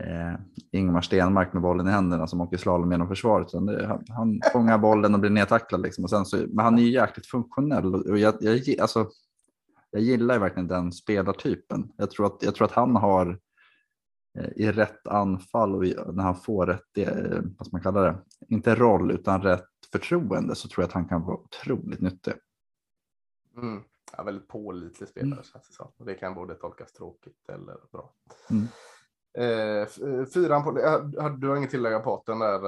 [0.00, 0.34] eh,
[0.70, 3.48] Ingmar Stenmark med bollen i händerna som åker slalom genom försvaret.
[3.52, 5.82] Det, han, han fångar bollen och blir nedtacklad.
[5.82, 6.04] Liksom.
[6.04, 7.94] Och sen så, men han är ju jäkligt funktionell.
[7.94, 9.10] Och jag, jag, alltså,
[9.90, 11.92] jag gillar verkligen den spelartypen.
[11.96, 13.38] Jag tror att, jag tror att han har
[14.38, 18.16] eh, i rätt anfall och i, när han får rätt, eh, vad man kalla det,
[18.48, 22.34] inte roll utan rätt förtroende så tror jag att han kan vara otroligt nyttig.
[23.56, 23.82] Mm.
[24.16, 25.92] Ja, väldigt pålitlig spelare känns det som.
[25.96, 28.12] Och det kan både tolkas tråkigt eller bra.
[28.50, 28.66] Mm.
[29.38, 32.64] Eh, eh, fyran på, eh, du har inget tillägga på den där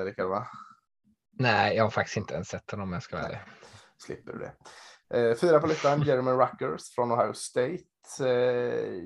[0.00, 0.46] eh, Rickard va?
[1.38, 3.40] Nej, jag har faktiskt inte ens sett honom om jag ska vara ärlig.
[3.98, 4.52] slipper du det.
[5.18, 7.82] Eh, fyra på listan, Jeremy Ruckers från Ohio State.
[8.20, 9.02] Eh,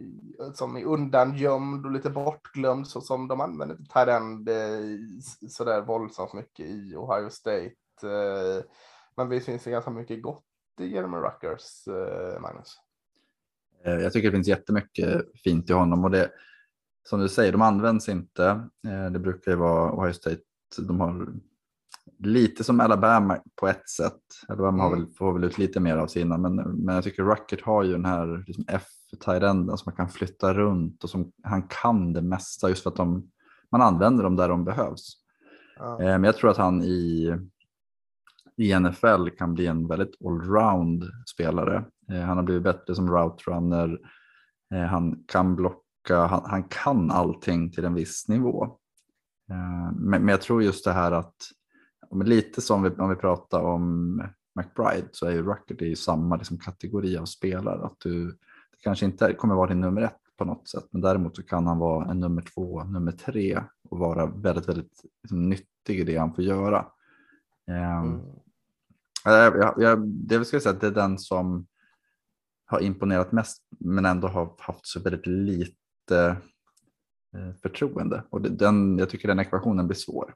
[0.54, 4.80] som är undangömd och lite bortglömd så som de använder inte tight end eh,
[5.48, 7.74] sådär våldsamt mycket i Ohio State.
[8.02, 8.64] Eh,
[9.16, 10.44] men visst finns det ganska mycket gott
[10.80, 12.76] i Jeremy Ruckers, eh, Magnus?
[13.82, 16.30] Jag tycker det finns jättemycket fint i honom och det
[17.08, 18.46] som du säger, de används inte.
[18.88, 20.40] Eh, Det brukar ju vara Ohio State,
[20.78, 21.28] de har
[22.18, 24.20] lite som Alabama på ett sätt.
[24.48, 25.00] Alabama har Mm.
[25.04, 27.92] väl, får väl ut lite mer av sina, men, men jag tycker Ruckert har ju
[27.92, 28.82] den här liksom f
[29.24, 32.96] tyrenden som man kan flytta runt och som han kan det mesta just för att
[32.96, 33.30] de,
[33.70, 35.12] man använder dem där de behövs.
[35.78, 35.92] Ja.
[36.02, 37.34] Eh, Men jag tror att han i,
[38.56, 41.84] i NFL kan bli en väldigt allround spelare.
[42.12, 43.98] Eh, Han har blivit bättre som route runner.
[44.90, 45.80] Han kan blocka,
[46.14, 48.64] han, han kan allting till en viss nivå.
[49.50, 51.34] Eh, Men, men jag tror just det här att,
[52.24, 54.16] lite som vi, om vi pratar om
[54.54, 57.84] McBride så är ju Ruckert i samma liksom, kategori av spelare.
[57.84, 61.36] Att du, det kanske inte kommer vara din nummer ett på något sätt, men däremot
[61.36, 66.00] så kan han vara en nummer två, nummer tre och vara väldigt, väldigt liksom, nyttig
[66.00, 66.86] i det han får göra.
[67.68, 68.20] Eh, Mm.
[69.24, 71.66] jag, jag, jag, det vill säga att det är den som
[72.66, 75.76] har imponerat mest men ändå har haft så väldigt lite
[76.10, 76.36] eh,
[77.62, 78.24] förtroende.
[78.30, 80.34] Och det, den, jag tycker den ekvationen blir svår.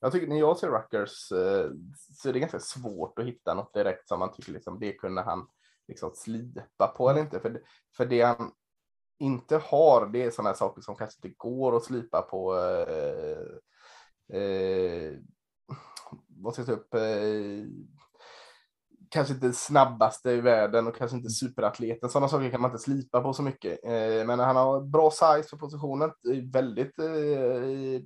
[0.00, 1.70] Jag tycker när jag ser Ruckers eh,
[2.14, 5.22] så är det ganska svårt att hitta något direkt som man tycker liksom, det kunde
[5.22, 5.46] han
[5.88, 7.40] liksom slipa på eller inte.
[7.40, 7.62] För, det-
[7.96, 8.52] för det han
[9.18, 12.56] inte har, det är sådana här saker som kanske inte går att slipa på.
[12.56, 15.12] Eh, eh,
[16.28, 16.94] vad ska jag ta upp?
[16.94, 17.66] Eh,
[19.12, 22.08] kanske inte snabbaste i världen och kanske inte superatleten.
[22.08, 23.84] Sådana saker kan man inte slipa på så mycket.
[23.84, 26.12] Eh, men han har bra size för positionen,
[26.52, 28.00] väldigt eh,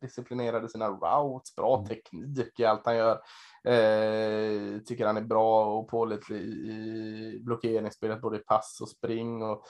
[0.00, 1.88] disciplinerad, i sina routes, bra mm.
[1.88, 3.20] teknik i allt han gör.
[3.64, 9.42] Eh, tycker han är bra och pålitlig i blockeringsspelet, både i pass och spring.
[9.42, 9.64] Och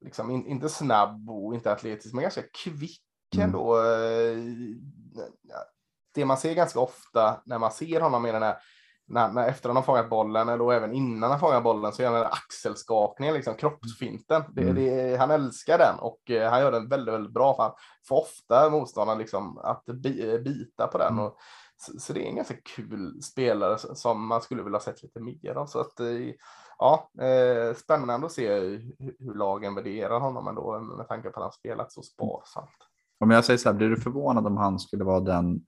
[0.00, 3.02] liksom in, inte snabb och inte atletisk, men ganska kvick
[3.36, 3.46] mm.
[3.46, 3.76] ändå.
[6.14, 8.56] Det man ser ganska ofta när man ser honom i den här
[9.08, 12.12] när, när efter han har fångat bollen eller även innan han fångar bollen så gör
[12.12, 14.42] han den axelskakningen, liksom kroppsfinten.
[14.52, 14.74] Det, mm.
[14.74, 17.54] det, han älskar den och eh, han gör den väldigt, väldigt bra.
[17.54, 17.72] För han
[18.08, 19.84] får ofta motståndaren liksom att
[20.44, 21.12] bita på den.
[21.12, 21.24] Mm.
[21.24, 21.36] Och,
[21.76, 25.54] så, så, det är en ganska kul spelare som man skulle vilja sett lite mer
[25.54, 25.66] av.
[25.66, 26.34] Så att, eh,
[26.78, 31.52] ja, eh, spännande att se hur, lagen värderar honom ändå med tanke på att han
[31.52, 32.76] spelat så sparsamt.
[33.20, 35.60] Om jag säger så här, blir du förvånad om han skulle vara den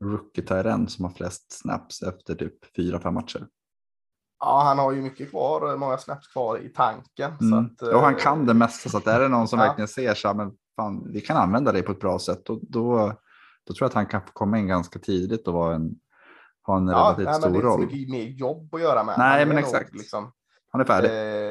[0.00, 3.46] rookie Tyrend som har flest snaps efter typ fyra, fem matcher?
[4.40, 7.32] Ja, han har ju mycket kvar, många snaps kvar i tanken.
[7.40, 7.58] Mm.
[7.58, 9.66] Att, och han kan det mesta, så att är det någon som ja.
[9.66, 12.60] verkligen ser så här, men fan, vi kan använda det på ett bra sätt, då,
[12.62, 13.14] då
[13.66, 15.94] då tror jag att han kan komma in ganska tidigt och vara en,
[16.62, 17.80] ha en ja, relativt nej, stor roll.
[17.80, 19.14] Det är inte mer jobb att göra med.
[19.18, 19.92] Nej, men exakt.
[19.92, 20.32] Nog, liksom,
[20.70, 21.10] han är färdig.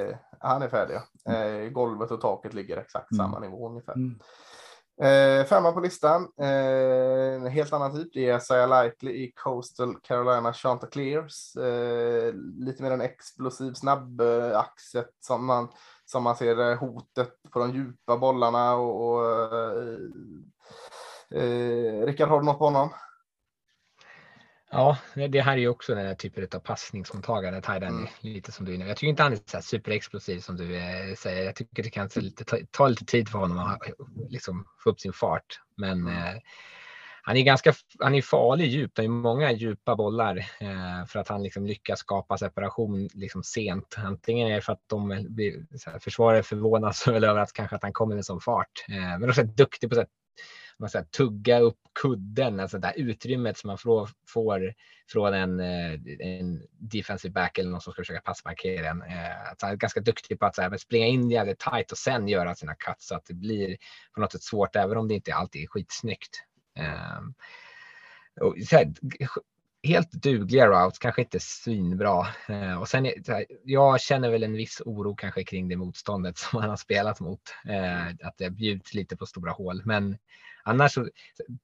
[0.09, 0.97] Eh, han är färdig.
[1.23, 1.33] Ja.
[1.33, 3.25] Eh, golvet och taket ligger exakt mm.
[3.25, 3.93] samma nivå ungefär.
[3.93, 4.19] Mm.
[5.01, 8.13] Eh, femma på listan, eh, en helt annan typ.
[8.13, 11.55] Det är Isaiah Likely i Coastal Carolina Chanticleers.
[11.55, 15.67] Eh, lite mer en explosiv snabb eh, axet som man,
[16.05, 19.97] som man ser eh, hotet på de djupa bollarna och, och eh,
[21.35, 22.89] Eh, Rickard, har du något på honom?
[24.75, 24.97] Ja,
[25.29, 28.07] det här är ju också den här typen av passningsmottagare, Tiden, mm.
[28.21, 31.15] lite som du är inne Jag tycker inte han är så superexplosiv som du eh,
[31.17, 31.45] säger.
[31.45, 33.79] Jag tycker det kan ta lite, ta lite tid för honom att
[34.29, 35.59] liksom, få upp sin fart.
[35.77, 36.13] Men mm.
[36.13, 36.41] eh,
[37.23, 38.97] han är ganska han är farlig djupt.
[38.97, 43.95] Han är många djupa bollar eh, för att han liksom lyckas skapa separation liksom sent.
[43.97, 45.65] Antingen är det för att de blir,
[45.99, 48.85] försvarare förvånas över att kanske att han kommer med sån fart.
[48.89, 50.07] Eh, men också duktig på att
[50.79, 54.73] man säger, tugga upp kudden, alltså det här utrymmet som man får, får
[55.11, 59.01] från en, eh, en defensive back eller någon som ska försöka passmarkera en.
[59.01, 62.27] Eh, att han är ganska duktig på att här, springa in jävligt tight och sen
[62.27, 63.77] göra sina cuts så att det blir
[64.13, 66.43] på något sätt svårt, även om det inte alltid är skitsnyggt.
[66.75, 67.33] Ehm,
[68.41, 68.93] och så här,
[69.83, 72.27] helt dugliga routes, kanske inte svinbra.
[72.49, 76.61] Eh, och sen, här, jag känner väl en viss oro kanske kring det motståndet som
[76.61, 77.41] han har spelat mot.
[77.65, 79.81] Eh, att det bjuds lite på stora hål.
[79.85, 80.17] Men
[80.63, 81.09] annars så,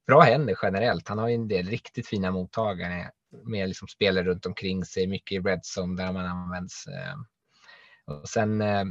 [0.07, 1.07] bra händer generellt.
[1.07, 3.11] Han har ju en del riktigt fina mottagare
[3.45, 6.87] med liksom spelare runt omkring sig, mycket i red zone där man används.
[6.87, 7.15] Eh.
[8.15, 8.85] Och sen eh,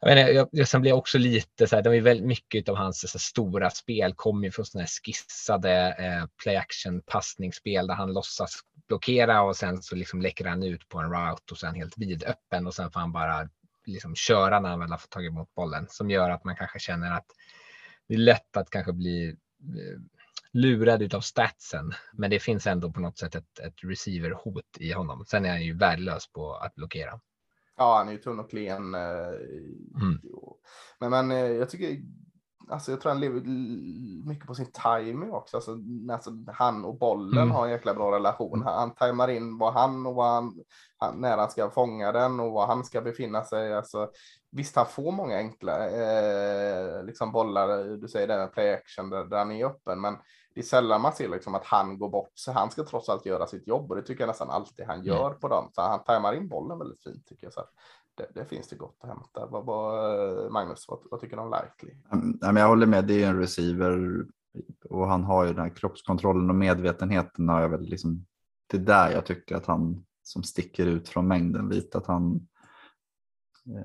[0.00, 2.68] jag, menar, jag, jag sen blir jag också lite så här, det är väldigt mycket
[2.68, 7.86] av hans så stora spel kommer ju från sådana här skissade eh, play action passningsspel
[7.86, 11.58] där han låtsas blockera och sen så liksom läcker han ut på en route och
[11.58, 13.48] sen helt vidöppen och sen får han bara
[13.86, 16.78] liksom köra när han väl har fått tag emot bollen som gör att man kanske
[16.78, 17.26] känner att
[18.08, 19.28] det är lätt att kanske bli
[19.60, 20.00] eh,
[20.52, 21.92] lurad utav statsen.
[22.12, 25.24] Men det finns ändå på något sätt ett, ett receiver-hot i honom.
[25.26, 27.20] Sen är han ju värdelös på att blockera.
[27.76, 28.94] Ja, han är ju tunn och klen.
[28.94, 29.28] Eh,
[30.00, 30.20] mm.
[31.00, 32.02] Men, men eh, jag tycker,
[32.68, 33.40] alltså jag tror han lever
[34.28, 35.56] mycket på sin timing också.
[35.56, 35.78] Alltså,
[36.10, 37.50] alltså han och bollen mm.
[37.50, 38.54] har en jäkla bra relation.
[38.54, 38.66] Mm.
[38.66, 40.54] Han, han tajmar in vad han och vad han,
[40.96, 43.74] han, när han ska fånga den och var han ska befinna sig.
[43.74, 44.10] Alltså,
[44.52, 49.24] visst, han får många enkla eh, liksom bollar, du säger det med play action där,
[49.24, 50.16] där han är öppen, men
[50.54, 53.26] det är sällan man ser liksom att han går bort, så han ska trots allt
[53.26, 55.40] göra sitt jobb och det tycker jag nästan alltid han gör mm.
[55.40, 55.70] på dem.
[55.72, 57.52] Så han tajmar in bollen väldigt fint tycker jag.
[57.52, 57.64] Så
[58.14, 59.46] det, det, finns det gott att hämta.
[59.46, 61.96] Vad, vad, Magnus, vad, vad tycker du om Likely?
[62.12, 64.24] Mm, jag håller med, det är en receiver
[64.84, 68.26] och han har ju den här kroppskontrollen och medvetenheten har jag väl liksom.
[68.66, 72.48] Det är där jag tycker att han som sticker ut från mängden lite, att han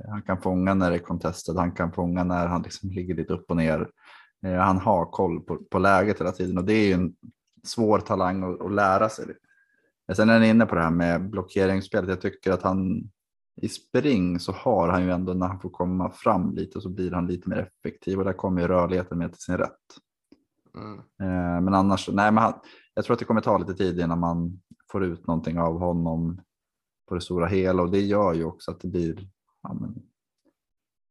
[0.09, 3.33] han kan fånga när det är contested, han kan fånga när han liksom ligger lite
[3.33, 3.89] upp och ner.
[4.45, 7.15] Eh, han har koll på, på läget hela tiden och det är ju en
[7.63, 9.25] svår talang att, att lära sig.
[10.15, 12.09] Sen är ni inne på det här med blockeringsspelet.
[12.09, 13.09] Jag tycker att han
[13.61, 17.11] i spring så har han ju ändå när han får komma fram lite så blir
[17.11, 19.71] han lite mer effektiv och där kommer ju rörligheten med till sin rätt.
[20.75, 20.99] Mm.
[20.99, 22.53] Eh, men annars, nej, men han,
[22.93, 24.59] jag tror att det kommer ta lite tid innan man
[24.91, 26.41] får ut någonting av honom
[27.09, 29.27] på det stora hela och det gör ju också att det blir,
[29.67, 29.95] ja, men,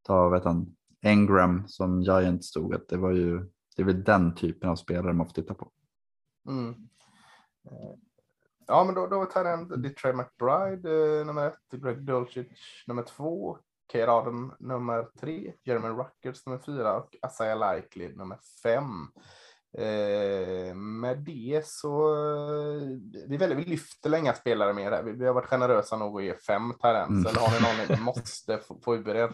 [0.03, 3.39] ta vet han, Engram som Giant stod, att det var ju,
[3.77, 5.71] det är väl den typen av spelare man får titta på.
[6.49, 6.71] Mm.
[7.65, 7.95] Eh,
[8.67, 13.59] ja, men då, då tar Tyrend Detroit McBride eh, nummer ett, Greg Dulcich nummer två,
[13.93, 14.31] K.
[14.59, 19.09] nummer tre, Jeremy Ruckers nummer fyra och Asaya Likely nummer fem.
[19.79, 22.83] Eh, med det så eh,
[23.29, 25.03] vi, väljer, vi lyfter länge spelare mer här.
[25.03, 27.09] Vi, vi har varit generösa nog att ge fem Tyrens.
[27.09, 27.27] Mm.
[27.27, 29.31] Eller har ni någon ni måste få, få ur er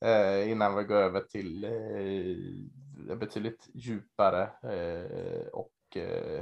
[0.00, 5.72] eh, innan vi går över till eh, betydligt djupare eh, och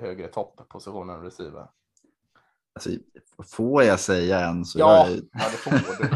[0.01, 1.67] högre toppposition än receiver?
[2.75, 2.91] Alltså,
[3.57, 6.09] får jag säga en så Ja, jag, ja det får du.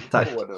[0.10, 0.28] Tack.
[0.28, 0.54] Får du.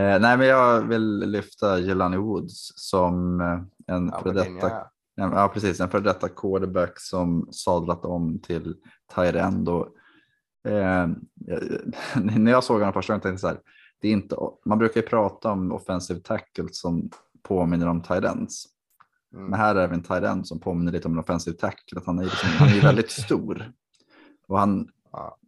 [0.00, 3.40] Eh, nej, men jag vill lyfta Jelani Woods som
[3.86, 4.91] en Ja, före detta,
[5.30, 8.74] ja, precis, en före detta quarterback som sadlat om till
[9.14, 9.68] tight end.
[9.68, 9.86] Och,
[10.68, 11.08] eh,
[12.22, 13.58] när jag såg honom första gången tänkte jag så här,
[14.00, 17.10] det är inte, man brukar ju prata om offensive tackles som
[17.42, 18.64] påminner om tight ends.
[19.34, 19.46] Mm.
[19.46, 21.98] Men här är det en tight end som påminner lite om en offensive tackle.
[21.98, 23.72] Att han, är liksom, han är ju väldigt stor.
[24.46, 24.88] Och han,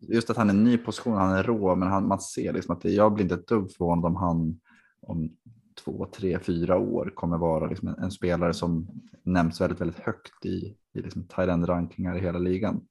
[0.01, 2.83] just att han är ny position, han är rå, men han, man ser liksom att
[2.83, 4.61] det, jag blir inte ett dugg förvånad om han
[5.07, 5.31] om
[5.75, 8.89] två, tre, fyra år kommer vara liksom en, en spelare som
[9.23, 12.87] nämns väldigt, väldigt högt i, i liksom rankingar i hela ligan.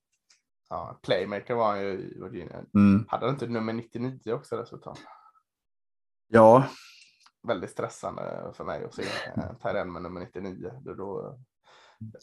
[0.69, 2.65] Ja, playmaker var han ju i Virginia.
[2.75, 3.05] Mm.
[3.07, 4.95] Hade han inte nummer 99 också dessutom?
[6.27, 6.67] Ja,
[7.47, 9.03] Väldigt stressande för mig att se
[9.35, 10.71] en Tyrell med nummer 99.
[10.81, 11.39] Då, då,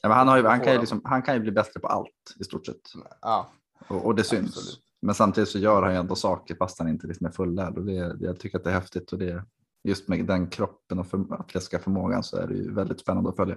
[0.03, 2.37] ja, han, har ju, han, kan ju liksom, han kan ju bli bättre på allt
[2.41, 2.81] i stort sett.
[3.21, 3.51] ja,
[3.89, 4.57] Och, och det syns.
[4.57, 4.83] Absolut.
[5.03, 7.79] Men samtidigt så gör han ju ändå saker fast han inte liksom är fullärd.
[7.79, 9.13] Och det, jag tycker att det är häftigt.
[9.13, 9.45] Och det,
[9.83, 13.37] just med den kroppen och för, atletiska förmågan så är det ju väldigt spännande att
[13.37, 13.57] följa.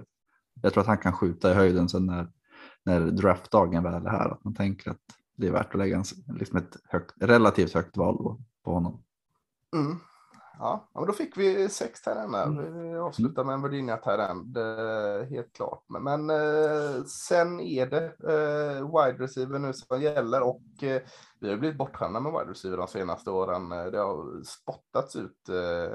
[0.62, 2.28] Jag tror att han kan skjuta i höjden sen när,
[2.84, 4.30] när draftdagen väl är här.
[4.30, 5.00] Att man tänker att
[5.36, 6.04] det är värt att lägga en,
[6.38, 9.02] liksom ett högt, relativt högt val på, honom.
[9.76, 9.96] mm
[10.58, 12.92] ja, men då fick vi sex Tyrell Mm.
[12.92, 14.56] Vi avslutar med en Virginia Tyrell,
[15.30, 15.84] helt klart.
[15.88, 21.02] Men, men eh, sen är det eh, wide receiver nu som gäller och eh,
[21.40, 23.68] vi har blivit bortskämda med wide receiver de senaste åren.
[23.68, 25.92] Det har spottats ut eh,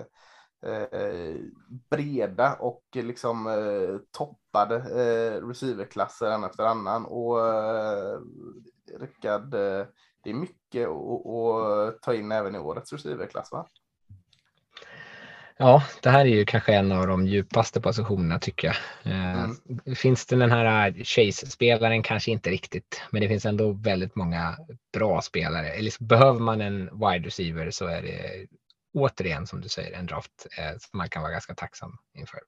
[0.71, 1.35] eh,
[1.89, 7.05] breda och liksom eh, toppade eh, receiverklasser en efter annan.
[7.05, 8.19] Och eh,
[8.99, 13.65] Rickard, det är mycket att ta in även i årets receiverklass va?
[15.61, 18.75] Ja, det här är ju kanske en av de djupaste positionerna tycker jag.
[19.13, 19.95] Eh, Mm.
[19.95, 24.57] Finns det den här Chase-spelaren kanske inte riktigt, men det finns ändå väldigt många
[24.93, 25.69] bra spelare.
[25.69, 28.47] Eller behöver man en wide receiver så är det
[28.93, 32.39] återigen som du säger en draft eh, som man kan vara ganska tacksam inför.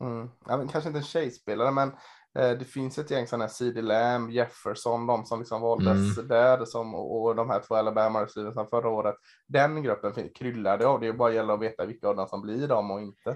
[0.00, 0.30] Mm.
[0.46, 1.94] Ja, men kanske inte en tjejspelare, men eh,
[2.36, 6.94] det finns ett gäng sådana här CD Lamb, Jefferson, de som liksom valdes där som,
[6.94, 9.14] och, de här två Alabama receiversarna förra året.
[9.46, 11.00] Den gruppen kryllade av.
[11.00, 13.30] Det är bara gäller att veta vilka av dem som blir dem och inte.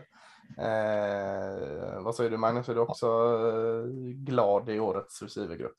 [0.59, 2.69] Eh, vad säger du Magnus?
[2.69, 5.77] Är du också eh, glad i årets receivergrupp?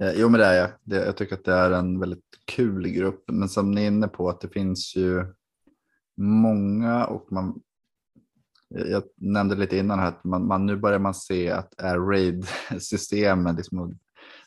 [0.00, 0.70] Eh, jo, men det är jag.
[0.82, 3.24] Det, jag tycker att det är en väldigt kul grupp.
[3.26, 5.24] Men som ni är inne på att det finns ju
[6.16, 7.60] många och man.
[8.68, 12.46] Jag nämnde lite innan här att man, man nu börjar man se att air raid
[12.78, 13.98] systemen, liksom,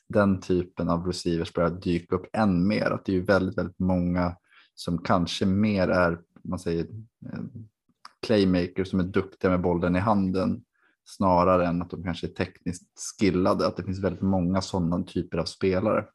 [0.10, 2.92] den typen av receivers börjar dyka upp än mer.
[2.92, 4.36] Att det är väldigt, väldigt många
[4.76, 6.86] som kanske mer är, man säger,
[7.26, 7.42] eh,
[8.26, 10.64] playmakers som är duktiga med bollen i handen
[11.06, 12.84] snarare än att de kanske är tekniskt
[13.20, 13.68] skillade.
[13.68, 16.06] Att det finns väldigt många sådana typer av spelare.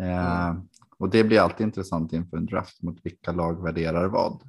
[0.00, 0.54] Eh,
[0.98, 4.42] och det blir alltid intressant inför en draft mot vilka lag värderar vad.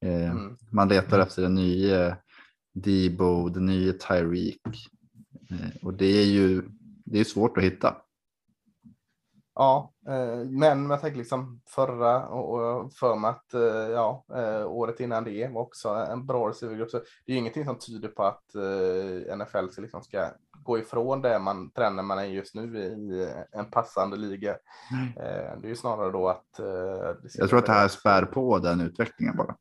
[0.00, 0.56] Eh, Mm.
[0.70, 2.16] Man letar efter den nya
[2.74, 4.60] Debo, den nya Tyreek.
[5.50, 6.62] Eh, och det är ju
[7.04, 7.96] det är svårt att hitta.
[9.54, 15.00] Ja, eh, men jag tänker liksom förra och för mig att eh, ja, eh, året
[15.00, 16.90] innan det var också en bra receivergrupp.
[16.90, 20.30] Så det är ju ingenting som tyder på att eh, NFL ska, liksom ska
[20.62, 24.50] gå ifrån det man, trenden man är just nu i en passande liga.
[25.16, 26.58] Eh, det är ju snarare då att.
[26.58, 29.56] eh, Jag tror att det här spär på den utvecklingen bara.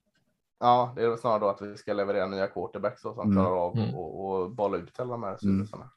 [0.59, 3.35] Ja, det är väl snarare då att vi ska leverera nya quarterbacks då, som Mm.
[3.43, 3.95] klarar av Mm.
[3.95, 5.89] och, och bolla ut alla de här receiversarna.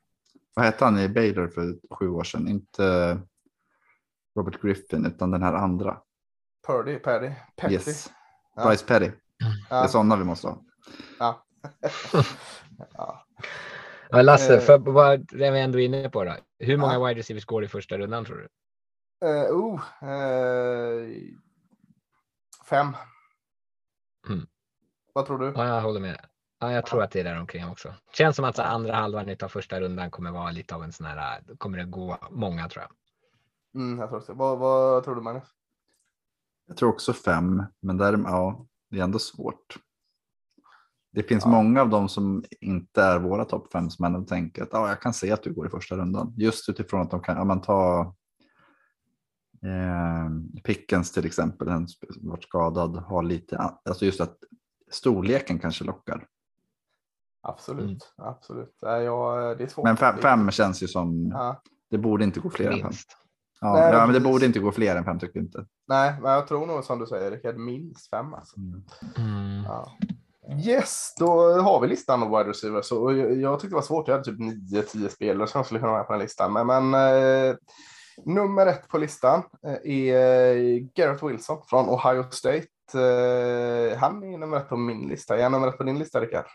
[0.54, 2.48] Vad hette han i Baylor för sju år sedan?
[2.48, 3.18] Inte
[4.36, 6.00] Robert Griffin utan den här andra.
[6.66, 7.74] Purdy, Paddy, Petty.
[7.74, 8.10] Yes.
[8.56, 8.66] Ja.
[8.68, 9.06] Bryce Petty.
[9.68, 10.58] Det är Ja, sådana vi måste ha.
[11.18, 11.44] ja.
[12.94, 13.26] ja.
[14.10, 14.60] Ja, Lasse, Eh.
[14.60, 16.34] för vad är vi ändå inne på då?
[16.58, 17.06] Hur många Ja.
[17.06, 18.48] wide receivers går i första rundan tror du?
[19.28, 21.08] Eh, oh, eh,
[22.68, 22.86] fem.
[25.12, 25.52] Vad tror du?
[25.56, 26.20] Ja, jag håller med.
[26.60, 27.94] Ja, jag tror att det är där omkring också.
[28.12, 31.06] Känns som att så andra halvan av första rundan kommer vara lite av en sån
[31.06, 32.92] här, kommer det gå många tror jag.
[33.82, 34.32] Mm, jag tror också.
[34.32, 35.44] Vad, vad tror du Magnus?
[36.66, 39.78] Jag tror också fem, men där, ja, det är ändå svårt.
[41.12, 41.50] Det finns Ja.
[41.50, 45.00] många av dem som inte är våra topp fem som ändå tänker att ja, jag
[45.02, 46.34] kan se att du går i första rundan.
[46.36, 48.00] Just utifrån att de kan, ja, man tar
[49.62, 54.36] eh, Pickens till exempel, den som varit skadad, har lite, alltså just att
[54.94, 56.26] storleken kanske lockar.
[57.42, 58.30] Absolut, Mm.
[58.30, 58.76] absolut.
[58.80, 59.84] Jag, det är svårt.
[59.84, 61.62] Men fem, fem känns ju som, Ja.
[61.90, 62.92] det borde inte gå fler än fem.
[63.60, 64.32] Ja, Nej, ja, men det precis.
[64.32, 65.66] borde inte gå fler än fem tycker jag inte.
[65.88, 68.56] Nej, men jag tror nog som du säger, Rickard, minst fem alltså.
[69.18, 69.62] Mm.
[69.64, 69.92] Ja.
[70.66, 72.84] Yes, då har vi listan av wide receivers.
[72.86, 74.08] Så jag, jag tyckte det var svårt.
[74.08, 76.52] Jag hade typ 9-10 spelare som skulle kunna vara med på den listan.
[76.52, 77.54] Men, men eh,
[78.24, 82.66] nummer ett på listan eh, är Garrett Wilson från Ohio State.
[82.94, 85.38] Eh, han är nummer ett på min lista.
[85.38, 86.46] Är han nummer ett på din lista, Rickard?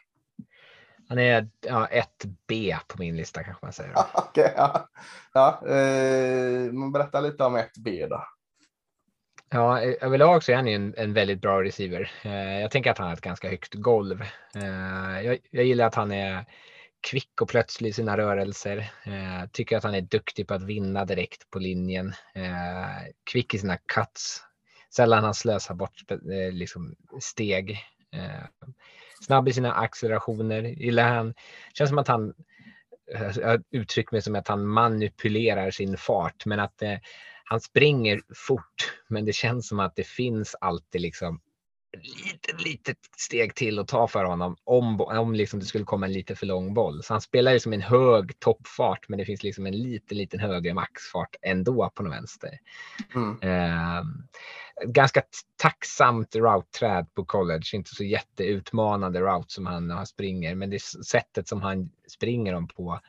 [1.10, 3.94] Han är ja, ett B på min lista kanske man säger.
[4.14, 4.90] Okej, ja.
[5.34, 8.24] ja eh, berätta lite om ett B då.
[9.50, 12.12] Ja, överlag så är han ju en, en väldigt bra receiver.
[12.24, 14.22] Eh, jag tänker att han har ett ganska högt golv.
[14.56, 16.46] Eh, jag, jag gillar att han är
[17.02, 18.78] kvick och plötslig i sina rörelser.
[19.06, 22.14] Eh, tycker att han är duktig på att vinna direkt på linjen.
[22.36, 24.42] Eh, kvick i sina cuts.
[24.96, 27.72] Sällan han slösar bort eh, liksom steg.
[28.12, 28.68] Eh,
[29.22, 30.62] snabb i sina accelerationer.
[30.62, 31.34] Gillar han.
[31.74, 32.34] Känns som att han
[33.14, 36.98] eh, jag har uttryckt mig som att han manipulerar sin fart, men att eh,
[37.44, 41.42] han springer fort, men det känns som att det finns alltid liksom
[41.94, 46.14] litet, litet steg till att ta för honom om, om liksom det skulle komma en
[46.14, 47.04] lite för lång boll.
[47.04, 50.40] Så han spelar ju som en hög toppfart, men det finns liksom en liten, liten
[50.40, 52.50] högre maxfart ändå på den vänster.
[53.16, 53.40] Mm.
[53.42, 54.04] Eh,
[54.86, 55.22] ganska
[55.62, 61.62] tacksamt route-träd på college, inte så jätteutmanande route som han springer, men det sättet som
[61.62, 63.00] han springer dem på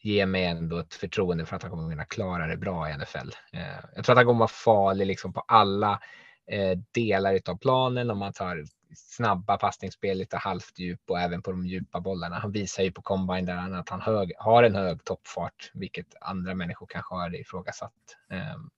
[0.00, 3.28] ger mig ändå ett förtroende för att han kommer kunna klara det bra i NFL.
[3.52, 3.60] Eh,
[3.94, 6.00] jag tror att han kommer vara farlig liksom på alla
[6.46, 11.50] Eh, delar av planen om man tar snabba passningsspel, lite halvt djup och även på
[11.50, 12.38] de djupa bollarna.
[12.38, 16.06] Han visar ju på combine där han att han hög, har en hög toppfart, vilket
[16.20, 17.92] andra människor kanske har ifrågasatt.
[18.30, 18.70] Um,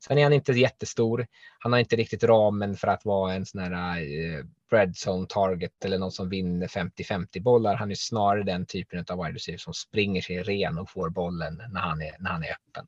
[0.00, 1.26] sen är han inte jättestor.
[1.58, 5.84] Han har inte riktigt ramen för att vara en sån här eh, red zone target
[5.84, 7.74] eller någon som vinner 50-50 bollar.
[7.74, 11.62] Han är snarare den typen av wide receiver som springer sig ren och får bollen
[11.70, 12.86] när han är, när han är öppen.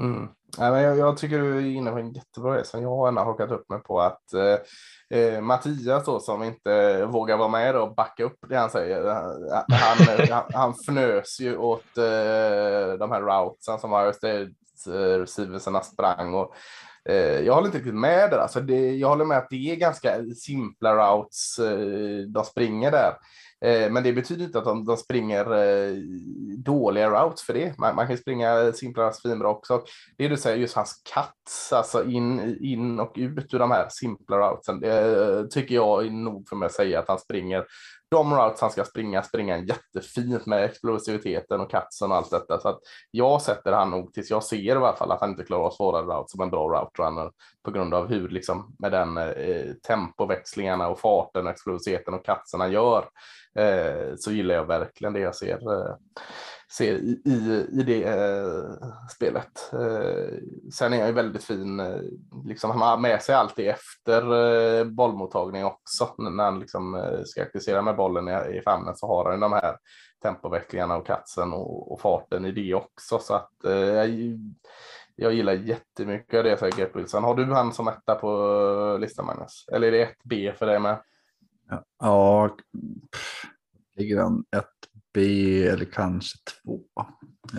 [0.00, 0.28] Mm.
[0.58, 3.68] Jag, jag tycker du är inne på en jättebra grej som Jag har hakat upp
[3.68, 8.38] mig på att eh, eh, Mattias då, som inte vågar vara med och backa upp
[8.48, 9.06] det han säger.
[9.06, 9.14] Eh,
[9.68, 14.50] han, eh, han, han, fnös ju åt eh, de här routesen som Ohio State
[15.72, 16.34] eh, sprang.
[16.34, 16.54] Och,
[17.08, 18.38] eh, jag håller inte riktigt med där.
[18.38, 20.14] Alltså det, jag håller med att det är ganska
[20.44, 23.14] simpla routes eh, de springer där.
[23.64, 25.94] Eh, men det betyder inte att de, de springer eh,
[26.58, 27.78] dåliga routes för det.
[27.78, 29.84] Man, man kan springa simpla svinbra också.
[30.18, 34.38] Det du säger, just hans cuts, alltså in, in och ut ur de här simpla
[34.38, 37.64] routesen, det eh, tycker jag är nog för mig att säga att han springer
[38.14, 42.60] de routes han ska springa, springa jättefint med explosiviteten och cutsen och allt detta.
[42.60, 42.78] Så att
[43.10, 45.70] jag sätter han nog tills jag ser i alla fall att han inte klarar av
[45.70, 47.30] svåra routes som en bra route runner
[47.64, 52.60] på grund av hur liksom med den eh, tempoväxlingarna och farten och explosiviteten och cutsen
[52.60, 53.04] han gör
[53.58, 55.94] eh, så gillar jag verkligen det jag ser, eh,
[56.76, 59.72] ser i, i, i det eh, spelet.
[59.72, 60.38] Eh,
[60.72, 62.00] sen är han ju väldigt fin, eh,
[62.44, 66.14] liksom, han har med sig alltid efter eh, bollmottagning också.
[66.18, 69.52] När han liksom, eh, ska aktivera med bollen i, i famnen så har han de
[69.52, 69.76] här
[70.22, 73.18] tempovecklingarna och katsen och, och farten i det också.
[73.18, 74.38] Så att eh, jag,
[75.16, 77.24] jag gillar jättemycket av det säger Gert Wilson.
[77.24, 79.64] Har du han som etta på listan Magnus?
[79.72, 80.98] Eller är det ett B för dig med?
[82.00, 82.50] Ja,
[83.96, 84.73] ligger han ett
[85.14, 86.80] B eller kanske två?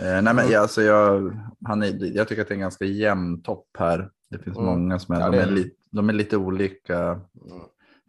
[0.02, 2.84] Eh, nej, men jag, alltså jag, han är, jag tycker att det är en ganska
[2.84, 4.10] jämn topp här.
[4.30, 4.70] Det finns Mm.
[4.70, 7.22] många som är, Ja, de, är lite, de är lite olika Mm.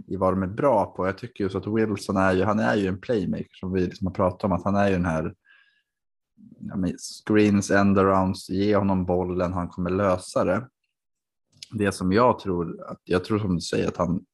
[0.07, 1.05] i vad de är bra på.
[1.05, 4.07] Jag tycker just att Wilson är ju, han är ju en playmaker som vi liksom
[4.07, 4.51] har pratat om.
[4.51, 5.33] Att han är ju den här
[6.59, 6.75] ja,
[7.25, 10.67] screens, endarounds, ge honom bollen, han kommer lösa det.
[11.71, 14.25] Det som jag tror, att, jag tror som du säger att han,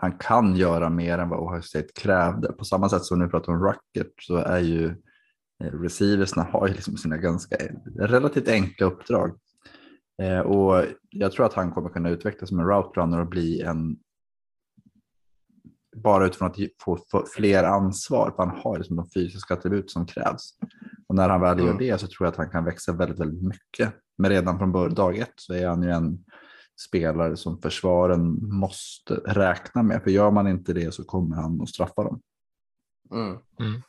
[0.00, 2.52] han kan göra mer än vad Ohio State krävde.
[2.52, 4.86] På samma sätt som nu pratar om Ruckert så är ju
[5.64, 7.56] eh, receiversna har ju liksom sina ganska
[7.98, 9.30] relativt enkla uppdrag.
[10.22, 13.62] Eh, och jag tror att han kommer kunna utvecklas som en route runner och bli
[13.62, 13.96] en
[15.96, 20.58] bara utifrån att få, fler ansvar, för han har liksom de fysiska attribut som krävs.
[21.08, 21.78] Och när han väl gör Mm.
[21.78, 23.94] det så tror jag att han kan växa väldigt, väldigt mycket.
[24.18, 26.24] Men redan från dag ett så är han ju en
[26.78, 30.02] spelare som försvaren måste räkna med.
[30.02, 32.20] För gör man inte det så kommer han att straffa dem.
[33.10, 33.38] Mm.
[33.60, 33.82] Mm.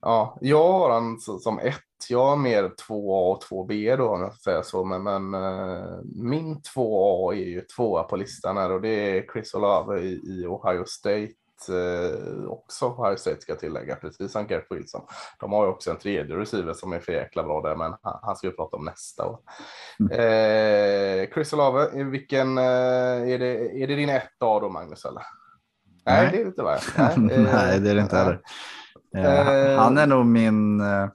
[0.00, 1.80] Ja, jag har han som ett.
[2.08, 4.84] Jag har mer 2A och 2B då om jag får säga så.
[4.84, 8.88] Men, men eh, min 2A är ju tvåa på listan här och det
[9.18, 11.32] är Chris Olave i, i Ohio State.
[11.68, 15.00] Eh, också Ohio State ska jag tillägga, precis som Garrett Wilson.
[15.40, 18.18] De har ju också en tredje receiver som är för jäkla bra där, men han,
[18.22, 19.38] han ska vi prata om nästa år.
[20.10, 25.04] Eh, Chris Olave, vilken, eh, är, det, är det din 1A då Magnus?
[25.04, 25.22] Eller?
[26.06, 26.30] Nej, Nej.
[26.32, 26.78] det är det inte va?
[27.16, 28.40] Nej, det är det inte heller.
[29.16, 30.80] Eh, han är nog min...
[30.80, 31.08] Eh,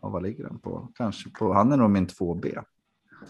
[0.00, 0.88] vad ligger den på?
[0.94, 1.52] Kanske på...
[1.52, 2.62] Han är nog min 2B.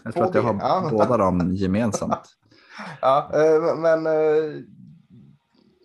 [0.03, 0.89] Jag tror att jag 2B, har ja.
[0.91, 2.19] båda dem gemensamt.
[3.01, 4.61] Ja, eh, men eh,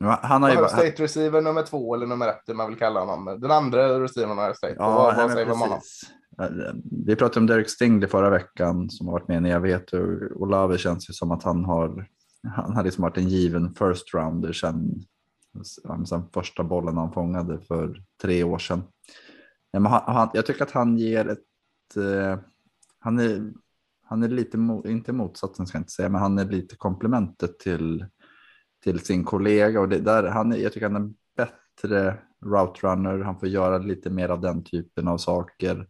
[0.01, 0.57] Han har ju...
[0.57, 3.41] Ohio State receiver nummer två eller nummer ett, man vill kalla honom.
[3.41, 4.75] Den andra receivern Ohio State.
[4.79, 5.81] Ja, vad, vad säger vi om honom?
[7.07, 10.01] Vi pratade om Derek Stingley förra veckan som har varit med en evighet och
[10.43, 12.09] Olave känns ju som att han har,
[12.57, 15.03] han har liksom varit en given first rounder sedan,
[16.07, 18.83] sedan första bollen han fångade för tre år sedan.
[19.73, 22.39] Men han, jag tycker att han ger ett, eh,
[22.99, 23.53] han är,
[24.05, 28.07] han är lite, inte motsatsen ska jag inte säga, men han är lite komplementet till,
[28.85, 33.19] till sin kollega och det, där, han är, jag tycker han är bättre route runner,
[33.19, 35.89] han får göra lite mer av den typen av saker.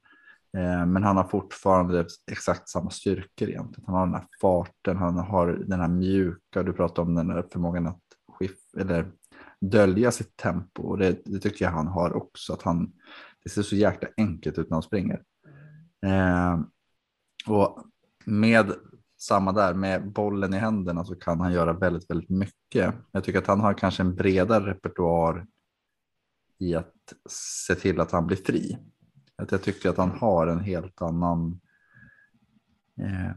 [0.57, 3.84] Eh, men han har fortfarande exakt samma styrkor egentligen.
[3.86, 7.45] Han har den här farten, han har den här mjuka, du pratar om den här
[7.53, 9.12] förmågan att skiff, eller
[9.61, 10.82] dölja sitt tempo.
[10.82, 12.93] Och det, det tycker jag han har också, att han,
[13.45, 15.22] det ser så jäkla enkelt ut när han springer.
[16.07, 16.61] Eh,
[17.47, 17.84] och
[18.24, 18.72] med
[19.19, 22.95] samma där, med bollen i händerna så kan han göra väldigt, väldigt mycket.
[23.12, 25.47] Jag tycker att han har kanske en bredare repertoar
[26.59, 26.95] i att
[27.31, 28.79] se till att han blir fri.
[29.37, 31.61] Att jag tycker att han har en helt annan
[33.01, 33.31] eh,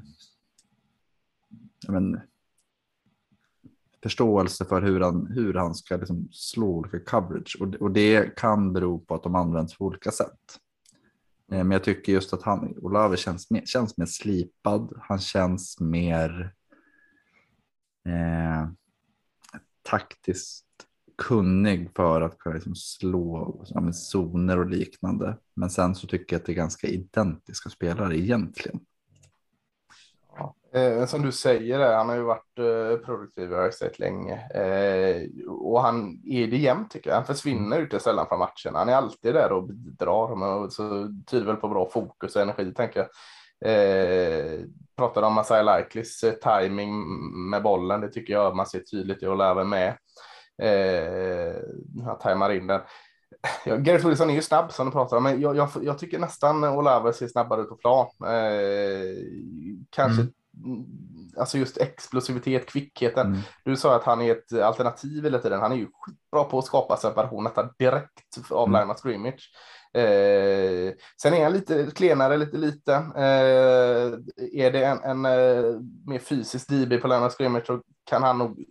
[1.88, 2.21] men,
[4.03, 7.57] förståelse för hur han, hur han ska liksom slå olika coverage.
[7.59, 10.59] Och, och det kan bero på att de används på olika sätt.
[11.51, 14.93] Eh, men jag tycker just att han, Olave känns mer, känns mer slipad.
[15.01, 16.53] Han känns mer
[18.07, 18.69] eh,
[19.81, 20.65] taktiskt
[21.17, 25.37] kunnig för att kunna liksom slå ja, med zoner och liknande.
[25.53, 28.79] Men sen så tycker jag att det är ganska identiska spelare egentligen.
[30.74, 34.34] Eh, som du säger, han har ju varit eh, produktiv i State länge.
[34.53, 37.17] Eh, och han är det jämt tycker jag.
[37.17, 37.82] Han försvinner Mm.
[37.82, 38.80] inte sällan från matcherna.
[38.80, 40.36] Han är alltid där och bidrar.
[40.36, 43.09] Men så tyder väl på bra fokus och energi tänker jag.
[43.65, 44.59] Eh,
[44.97, 47.03] pratade om Masai Likeleys eh, timing
[47.49, 48.01] med bollen.
[48.01, 49.97] Det tycker jag man ser tydligt i Olave med.
[50.61, 51.55] Eh,
[52.05, 52.82] han tajmar in den.
[53.65, 56.19] Ja, Garrett Wilson är ju snabb som du pratar om, men jag, jag, jag tycker
[56.19, 58.07] nästan Olave ser snabbare ut på plan.
[58.26, 59.15] Eh,
[59.89, 60.34] kanske Mm.
[61.38, 63.28] Alltså just explosivitet, kvickheten.
[63.28, 63.39] Mm.
[63.66, 65.59] Du sa att han är ett alternativ hela tiden.
[65.59, 68.88] Han är ju skitbra på att skapa separation nästan direkt av Mm.
[68.88, 69.51] line scrimmage.
[69.93, 73.12] Eh, sen är han lite klenare, lite liten.
[73.16, 74.14] Eh,
[74.53, 78.66] är det en, en eh, mer fysisk DB på line scrimmage så kan han nog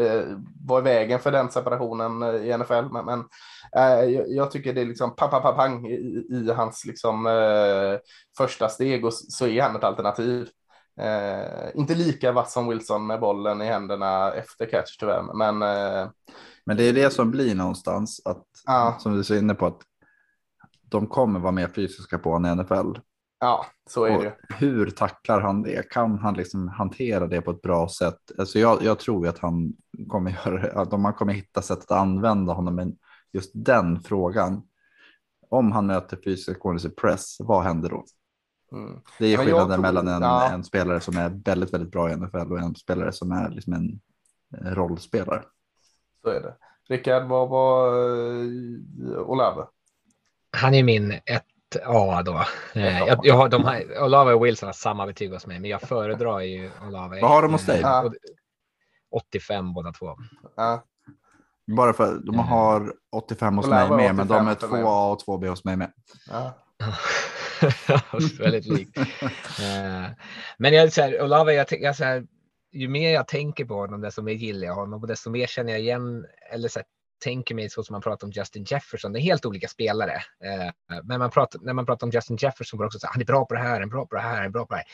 [0.00, 0.22] eh,
[0.66, 2.92] vara i vägen för den separationen eh, i NFL.
[2.92, 3.24] Men, men
[3.76, 7.28] eh, jag, tycker det är liksom pang, pang, pang, pang i, i hans liksom,
[8.36, 10.48] första steg och så är han ett alternativ.
[11.00, 16.10] Eh, inte lika vass som Wilson med bollen i händerna efter catch tyvärr, men eh,
[16.64, 18.96] Men det är det som blir någonstans att, Ja.
[18.98, 19.80] som du är inne på, att
[20.88, 22.98] de kommer vara mer fysiska på en NFL.
[23.40, 24.36] ja, så är Och det.
[24.58, 25.90] hur tacklar han det?
[25.90, 28.18] Kan han liksom hantera det på ett bra sätt?
[28.38, 29.72] Alltså jag, jag tror att han
[30.08, 32.96] kommer göra att man kommer hitta sätt att använda honom, men
[33.32, 34.62] just den frågan.
[35.48, 36.60] Om han möter fysisk
[36.96, 38.04] press, vad händer då?
[38.72, 39.00] Mm.
[39.18, 40.50] Det är skillnaden tror- mellan en, ja.
[40.50, 43.72] en spelare som är väldigt, väldigt bra i NFL och en spelare som är liksom
[43.72, 44.00] en
[44.56, 45.42] eh, rollspelare.
[46.22, 46.54] Så är det.
[46.88, 49.66] Rickard, vad var uh, Olave?
[50.56, 52.44] Han är min 1A då.
[52.80, 55.70] Eh, jag, jag har, de här, Olave och Wilson har samma betyg hos mig, men
[55.70, 57.20] jag föredrar ju Olave.
[57.20, 57.80] Vad har de hos dig?
[57.80, 58.14] Eh, och-
[59.10, 60.16] 85 båda två.
[60.56, 60.84] Ja,
[61.76, 62.38] Bara för de Mm.
[62.46, 64.82] har 85 hos lär mig med, men de 85 är för mig.
[64.82, 65.92] 2A och 2B hos mig med.
[66.30, 66.52] ja.
[68.38, 68.98] Väldigt likt.
[68.98, 70.06] Eh,
[70.58, 72.26] men jag, så här, Olave, jag, jag, så här,
[72.72, 75.72] ju mer jag tänker på honom, desto mer gillar jag honom och desto mer känner
[75.72, 76.86] jag igen, eller så här,
[77.22, 79.12] tänker mig så som man pratar om Justin Jefferson.
[79.12, 80.14] Det är helt olika spelare.
[80.44, 83.10] Eh, men man pratar, när man pratar om Justin Jefferson var det också så här,
[83.10, 84.50] ah, han är bra på det här, han är bra på det här, han är
[84.50, 84.86] bra på det här.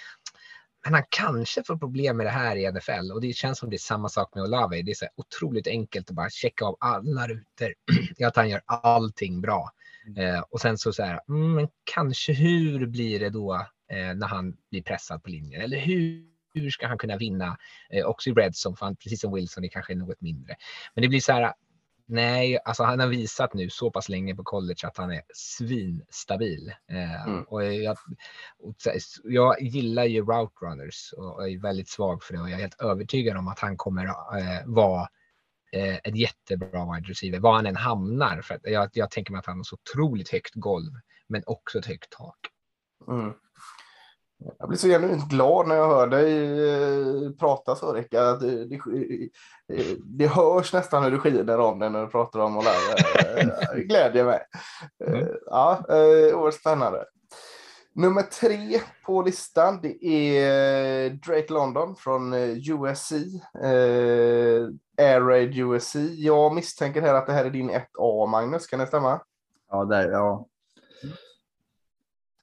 [0.84, 3.76] Men han kanske får problem med det här i NFL och det känns som det
[3.76, 4.82] är samma sak med Olave.
[4.82, 7.74] Det är så här otroligt enkelt att bara checka av alla rutor.
[8.26, 9.70] att han gör allting bra.
[10.16, 13.54] Eh, och sen så så här, mm, men kanske hur blir det då
[13.90, 15.62] eh, när han blir pressad på linjen?
[15.62, 17.58] Eller hur, hur ska han kunna vinna
[17.90, 18.76] eh, också i Redzone?
[18.76, 20.56] För han, precis som Wilson är kanske något mindre.
[20.94, 21.52] Men det blir så här,
[22.06, 26.72] nej, alltså han har visat nu så pass länge på college att han är svinstabil.
[26.90, 27.42] Eh, Mm.
[27.42, 27.96] och jag,
[28.58, 28.74] och
[29.24, 32.80] jag gillar ju route runners och är väldigt svag för det och jag är helt
[32.80, 35.08] övertygad om att han kommer eh, vara
[35.72, 38.42] eh, en jättebra wide receiver, var han än hamnar.
[38.42, 40.92] För att jag, jag tänker mig att han har så otroligt högt golv,
[41.28, 42.38] men också ett högt tak.
[43.08, 43.32] Mm.
[44.58, 46.32] Jag blir så genuint glad när jag hör dig
[46.70, 48.40] eh, prata så Rickard.
[48.40, 48.74] Det, det,
[49.72, 52.64] eh, det hörs nästan hur du skiner om det när du pratar om.
[53.74, 54.40] Det glädjer mig.
[55.06, 55.28] Mm.
[55.46, 57.04] Ja, oerhört spännande.
[57.94, 63.12] Nummer tre på listan det är Drake London från USC.
[64.98, 65.96] Air Raid USC.
[66.16, 68.66] Jag misstänker här att det här är din 1A, Magnus.
[68.66, 69.20] Kan det stämma?
[69.70, 70.46] Ja, det är, ja.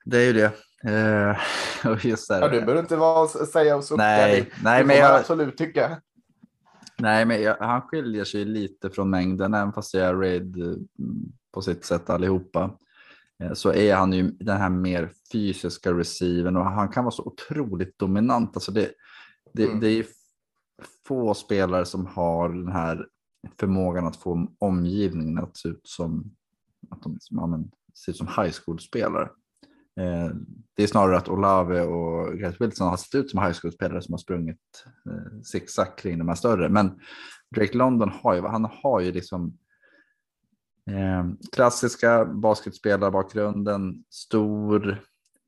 [0.05, 0.51] det är ju det.
[1.85, 2.39] Uh, just det.
[2.39, 3.83] Ja, du behöver inte vara, säga och.
[3.97, 6.01] Nej, nej men jag absolut tycka.
[6.97, 10.87] Nej, men jag, han skiljer sig lite från mängden, även fast jag är raid mm,
[11.51, 12.77] på sitt sätt allihopa.
[13.43, 17.23] Eh, så är han ju den här mer fysiska receiven och han kan vara så
[17.23, 18.55] otroligt dominant.
[18.55, 18.91] Alltså det,
[19.53, 19.79] det, mm.
[19.79, 20.05] det är
[21.07, 23.07] få spelare som har den här
[23.59, 26.35] förmågan att få omgivningen att se ut som,
[26.89, 29.29] att de, liksom, ja, men, ser ut som high school-spelare.
[29.99, 30.35] Eh,
[30.73, 34.13] det är snarare att Olave och Gareth Wilson har sett ut som high school-spelare som
[34.13, 36.69] har sprungit eh, zigzag kring de här större.
[36.69, 36.99] Men
[37.55, 39.57] Drake London har ju, han har ju liksom
[40.89, 45.01] eh, klassiska basketspelarbakgrunden, stor,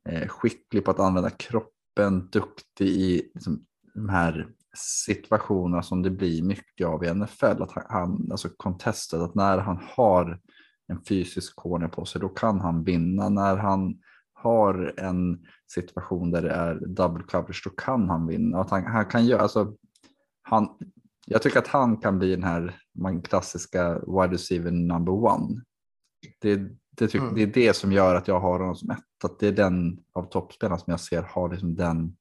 [0.08, 4.48] eh, skicklig på att använda kroppen, duktig i liksom, de här
[4.78, 7.62] situationerna som det blir mycket av i NFL.
[7.62, 10.40] Att han, alltså contested, att när han har
[10.88, 13.28] en fysisk corner på sig, då kan han vinna.
[13.28, 13.98] När han
[14.32, 18.60] har en situation där det är double coverage, då kan han vinna.
[18.60, 19.74] Att han, han kan göra, alltså,
[20.42, 20.68] han,
[21.26, 25.62] jag tycker att han kan bli den här man, klassiska wide receiver number one.
[26.38, 26.56] Det,
[26.90, 27.34] det, tyck, mm.
[27.34, 28.98] det är det som gör att jag har honom som ett.
[29.24, 32.16] Att det är den av toppspelarna som jag ser har liksom den.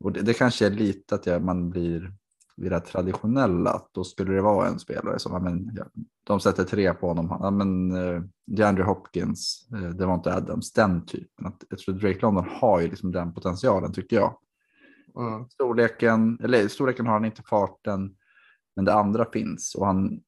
[0.00, 2.12] Och det, det kanske är lite att jag, man blir
[2.56, 5.84] vid det traditionella, då skulle det vara en spelare som, men, ja,
[6.24, 10.72] de sätter tre på honom, ja, men, uh, DeAndre Hopkins, uh, det var inte Adams,
[10.72, 11.46] den typen.
[11.46, 14.38] Att, jag tror Drake London har ju liksom den potentialen tycker jag.
[15.16, 15.48] Mm.
[15.48, 18.16] Storleken, eller storleken har han inte farten,
[18.76, 20.20] men det andra finns och han,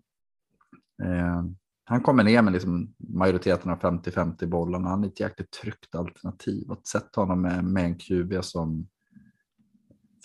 [1.03, 1.45] eh,
[1.85, 4.89] han kommer ner med liksom majoriteten av 50-50 bollarna.
[4.89, 6.73] Han är ett jäkligt tryggt alternativ.
[6.73, 8.89] Att sätta honom med, med en QB som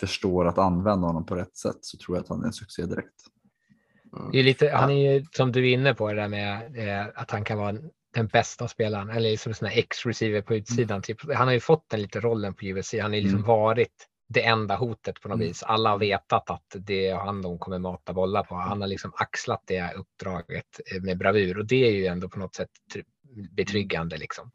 [0.00, 2.86] förstår att använda honom på rätt sätt så tror jag att han är en succé
[2.86, 3.14] direkt.
[4.18, 4.30] Mm.
[4.32, 7.06] Det är lite, han är ju som du är inne på det där med eh,
[7.14, 7.76] att han kan vara
[8.14, 10.96] den bästa spelaren eller som en X-receiver på utsidan.
[10.96, 11.02] Mm.
[11.02, 12.94] Typ, han har ju fått den lite rollen på USC.
[13.00, 13.46] Han har liksom mm.
[13.46, 15.48] varit det enda hotet på något mm.
[15.48, 15.62] vis.
[15.62, 18.54] Alla har vetat att det är han de kommer mata bollar på.
[18.54, 22.38] Han har liksom axlat det uppdraget eh, med bravur och det är ju ändå på
[22.38, 22.70] något sätt
[23.56, 24.50] betryggande liksom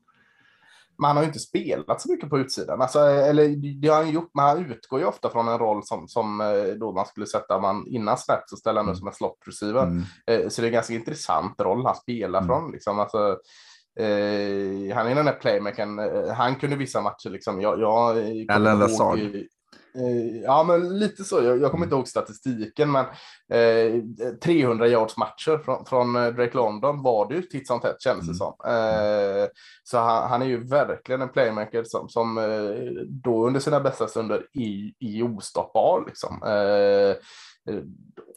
[1.01, 2.81] man har ju inte spelat så mycket på utsidan.
[2.81, 3.47] Alltså, eller
[3.81, 6.63] det har han gjort, men han utgår ju ofta från en roll som, som eh,
[6.79, 8.95] då man skulle sätta man innan snap så ställer han mm.
[8.95, 9.83] som en slot receiver.
[9.83, 10.03] Mm.
[10.27, 12.47] Eh, så det är en ganska intressant roll han spelar mm.
[12.47, 12.71] från.
[12.71, 12.99] Liksom.
[12.99, 13.17] Alltså,
[13.99, 15.99] eh, han är den där playmakern.
[15.99, 17.61] Eh, han kunde vissa matcher liksom.
[17.61, 19.19] Jag, jag, Eller Lazard.
[19.95, 21.43] Eh, ja, men lite så.
[21.43, 23.05] Jag, jag kommer inte ihåg statistiken, men
[23.53, 28.01] eh, 300 yards matcher från, från eh, Drake London var det ju titt som tätt
[28.01, 28.37] kändes det mm.
[28.37, 28.53] som.
[28.65, 29.47] Eh,
[29.83, 34.07] så han, han, är ju verkligen en playmaker som, som eh, då under sina bästa
[34.07, 36.03] stunder är, är ostoppbar.
[36.07, 36.39] Liksom.
[37.69, 37.83] Eh,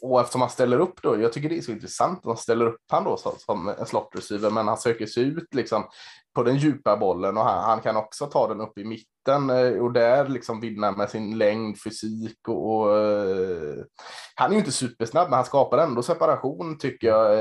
[0.03, 2.67] och eftersom han ställer upp då, jag tycker det är så intressant att han ställer
[2.67, 5.85] upp han då som, en slot receiver, men han söker sig ut liksom
[6.35, 9.83] på den djupa bollen och han, han, kan också ta den upp i mitten eh,
[9.83, 13.85] och där liksom vinna med sin längd, fysik och, och eh,
[14.35, 17.39] han är ju inte supersnabb, men han skapar ändå separation tycker jag.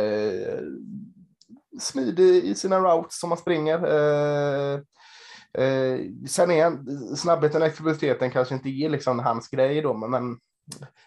[1.79, 3.79] Smidig i sina routes som han springer.
[6.27, 6.77] Sen är
[7.15, 10.37] snabbheten och explosiviteten kanske inte är liksom hans grej då, men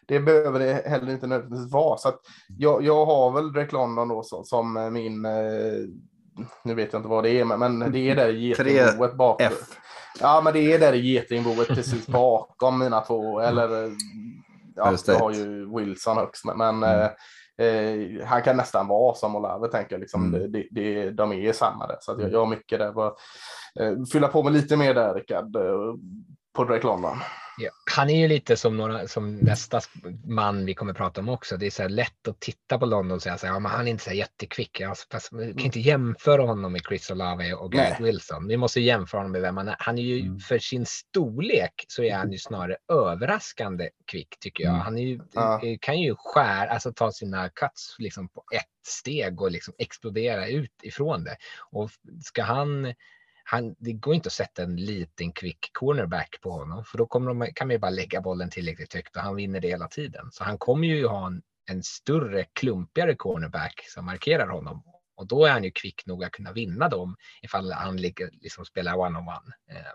[0.07, 1.97] det behöver det heller inte nödvändigtvis vara.
[1.97, 2.13] Så
[2.59, 5.33] jag, jag har väl Drake London då som, som min, eh,
[6.65, 9.53] nu vet jag inte vad det är, men, men det är där getingboet bakom.
[10.21, 13.41] Ja, men det är där getingboet precis bakom mina två.
[13.41, 13.91] Eller
[14.77, 17.01] ja, jag har ju Wilson högst, men mm.
[17.01, 20.01] eh, eh, han kan nästan vara som Olave tänker jag.
[20.01, 20.53] Liksom, mm.
[20.53, 22.93] det, det, de är samma där, så jag, jag har mycket där.
[22.93, 23.13] Bara,
[23.81, 25.95] eh, fylla på med lite mer där, Rickard, eh,
[26.53, 27.17] på Drake London.
[27.91, 29.81] Han är ju lite som, några, som nästa
[30.25, 31.57] man vi kommer prata om också.
[31.57, 33.87] Det är så lätt att titta på London och säga så här, ja, men han
[33.87, 34.81] är inte så jättekvick.
[34.81, 38.49] Alltså, fast vi kan inte jämföra honom med Chris Olave och Garrett Wilson.
[38.49, 39.77] Vi måste jämföra honom med vem han är.
[39.79, 40.39] Han är ju mm.
[40.39, 44.73] för sin storlek så är han ju snarare överraskande kvick tycker jag.
[44.73, 44.83] Mm.
[44.83, 45.61] Han ju, ja.
[45.81, 50.73] kan ju skära, alltså ta sina cuts liksom på ett steg och liksom explodera ut
[50.83, 51.37] ifrån det.
[51.71, 51.91] Och
[52.25, 52.95] ska han
[53.49, 57.35] han, det går inte att sätta en liten quick cornerback på honom för då kommer
[57.35, 60.29] de, kan man ju bara lägga bollen tillräckligt högt och han vinner det hela tiden.
[60.33, 64.83] Så han kommer ju ha en, en större, klumpigare cornerback som markerar honom
[65.17, 68.95] och då är han ju kvick nog att kunna vinna dem ifall han liksom spelar
[68.95, 69.53] one-on-one.
[69.71, 69.93] Eh,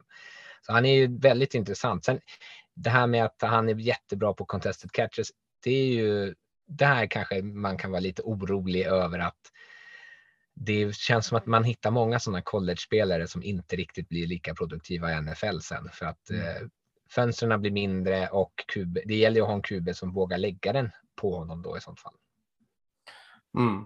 [0.61, 2.05] Så han är ju väldigt intressant.
[2.05, 2.19] Sen
[2.75, 5.31] det här med att han är jättebra på contested catches,
[5.63, 6.35] det är ju
[6.67, 9.39] där kanske man kan vara lite orolig över att
[10.63, 15.11] det känns som att man hittar många sådana college-spelare som inte riktigt blir lika produktiva
[15.11, 16.41] i NFL sen för att mm.
[16.41, 16.67] eh,
[17.09, 20.73] fönstren blir mindre och QB, det gäller ju att ha en QB som vågar lägga
[20.73, 22.13] den på honom då i sånt fall.
[23.57, 23.85] Mm.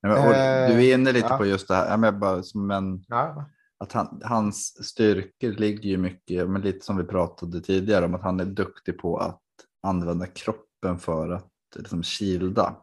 [0.00, 1.36] Ja, du är inne lite ja.
[1.36, 3.44] på just det här, men bara som en, ja.
[3.78, 8.22] att han, hans styrkor ligger ju mycket, men lite som vi pratade tidigare om att
[8.22, 9.42] han är duktig på att
[9.82, 12.76] använda kroppen för att liksom kilda.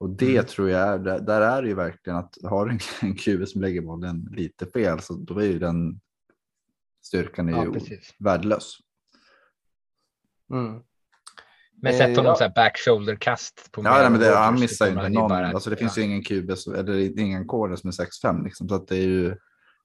[0.00, 0.46] Och det mm.
[0.46, 3.60] tror jag är, där, där är det ju verkligen att har du en QB som
[3.60, 6.00] lägger bollen lite fel så då är ju den
[7.02, 8.76] styrkan är ja, ju värdelös.
[10.52, 10.82] Mm.
[11.82, 13.68] Men sett honom eh, så här back shoulder kast.
[13.72, 15.28] På ja, nej, men det, han missar ju inte någon.
[15.28, 16.02] Bara, alltså, det finns ja.
[16.02, 19.36] ju ingen QB eller ingen corner som är 6-5 liksom, så att det är ju.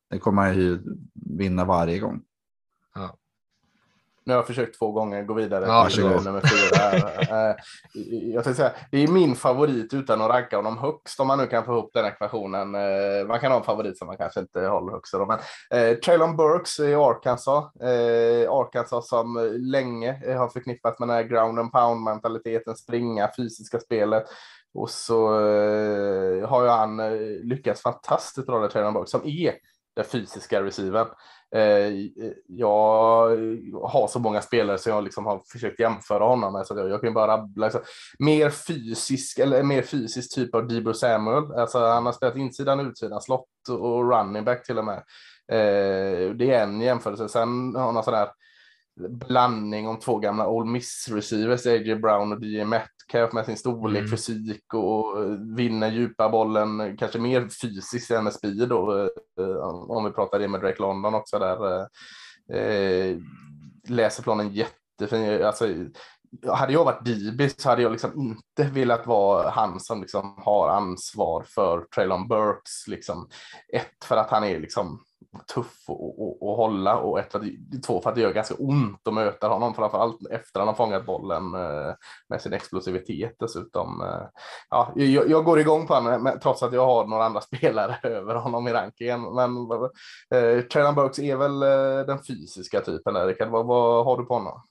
[0.10, 0.80] Det kommer han ju
[1.14, 2.22] vinna varje gång.
[2.96, 3.18] Ja.
[4.26, 7.10] Nu har jag försökt två gånger gå vidare ja, till nummer fyra.
[7.50, 7.56] Eh,
[8.34, 11.48] jag tänkte säga, det är min favorit utan att ragga honom högst om man nu
[11.48, 12.76] kan få ihop den ekvationen.
[12.76, 15.14] Eh, man kan ha en favorit som man kanske inte håller högst.
[15.14, 15.40] Men
[15.80, 17.76] eh, Traylon Burks i Arkansas.
[17.82, 23.80] Eh, Arkansas som länge har förknippats med den här ground and pound mentaliteten, springa, fysiska
[23.80, 24.26] spelet.
[24.74, 27.12] Och så eh, har ju han eh,
[27.44, 29.54] lyckats fantastiskt bra, Traylon Burks, som är
[29.96, 31.08] den fysiska receiven.
[31.56, 31.92] Eh,
[32.48, 33.30] jag
[33.84, 37.14] har så många spelare som jag liksom har försökt jämföra honom med, så jag kan
[37.14, 37.66] bara rabbla.
[37.66, 37.82] Liksom.
[38.20, 41.52] Mer fysisk, eller mer fysisk typ av Debo Samuel.
[41.52, 44.98] Alltså, han har spelat insidan, utsidan, slott och running back till och med.
[45.52, 47.30] Eh, det är en jämförelse.
[47.30, 48.30] Sen har han sån där
[49.10, 51.96] blandning om två gamla Old Miss receivers, A.J.
[51.96, 52.64] Brown och DJ
[53.06, 54.12] Metcalf med sin storlek, mm.
[54.12, 55.18] fysik och
[55.58, 59.58] vinner djupa bollen, kanske mer fysiskt än med speed då, eh,
[59.90, 61.88] om vi pratar det med Drake London också där.
[62.54, 63.18] Eh,
[63.88, 65.68] läser planen jättefin, alltså
[66.48, 70.70] hade jag varit DB så hade jag liksom inte velat vara han som liksom har
[70.70, 72.88] ansvar för Traylon Burks.
[72.88, 73.28] Liksom.
[73.74, 75.04] Ett, för att han är liksom
[75.54, 77.36] tuff att hålla och ett,
[77.88, 81.06] två för att det gör ganska ont att möta honom, framförallt efter han har fångat
[81.06, 81.94] bollen eh,
[82.30, 84.02] med sin explosivitet dessutom.
[84.02, 84.28] Eh,
[84.70, 88.36] ja, jag, jag går igång på honom trots att jag har några andra spelare över
[88.36, 89.22] honom i rankingen.
[89.36, 89.52] Men
[90.34, 93.50] eh, Traylon Burks är väl eh, den fysiska typen där, Rickard.
[93.50, 94.62] Vad, vad har du på honom?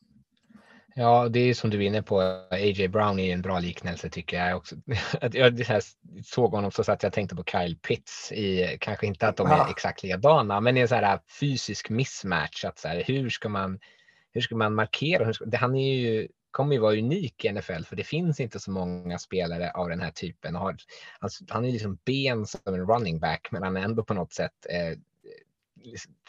[0.96, 2.20] Ja, det är som du är inne på.
[2.50, 2.88] A.J.
[2.88, 4.76] Brown är en bra liknelse tycker jag också.
[5.32, 5.82] jag
[6.24, 9.70] såg honom så att jag tänkte på Kyle Pitts i, kanske inte att de är
[9.70, 12.64] exakt likadana, men i en så här fysisk mismatch.
[12.64, 13.78] Att så här, hur ska man,
[14.32, 15.32] hur ska man markera?
[15.32, 18.70] Ska, han är ju, kommer ju vara unik i NFL för det finns inte så
[18.70, 20.54] många spelare av den här typen.
[20.54, 20.76] Har,
[21.18, 24.32] alltså, han är liksom ben som en running back, men han är ändå på något
[24.32, 24.98] sätt eh,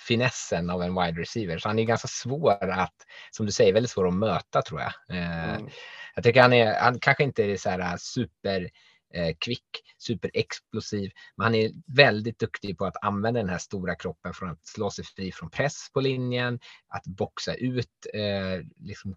[0.07, 1.57] finessen av en wide receiver.
[1.57, 2.95] Så han är ganska svår att,
[3.31, 5.17] som du säger, väldigt svår att möta tror jag.
[5.17, 5.69] Eh, mm.
[6.15, 8.69] Jag tycker han är, han kanske inte är så här äh, super
[9.13, 14.33] eh, kvick, superexplosiv, men han är väldigt duktig på att använda den här stora kroppen
[14.33, 19.15] för att slå sig fri från press på linjen, att boxa ut eh, liksom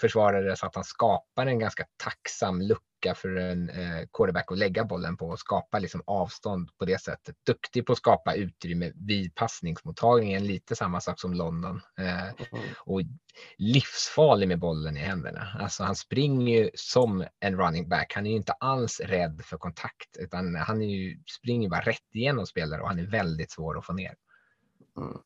[0.00, 4.58] försvarare så att han skapar en ganska tacksam lucka lucka för en eh, quarterback att
[4.58, 7.36] lägga bollen på och skapa liksom avstånd på det sättet.
[7.46, 11.80] Duktig på att skapa utrymme vid passningsmottagningen, lite samma sak som London.
[11.98, 12.34] Eh, mm.
[12.78, 13.00] Och
[13.58, 15.56] livsfarlig med bollen i händerna.
[15.60, 18.12] Alltså han springer ju som en running back.
[18.14, 22.14] Han är ju inte alls rädd för kontakt, utan han är ju, springer bara rätt
[22.14, 24.14] igenom spelare och han är väldigt svår att få ner.
[24.98, 25.18] Mm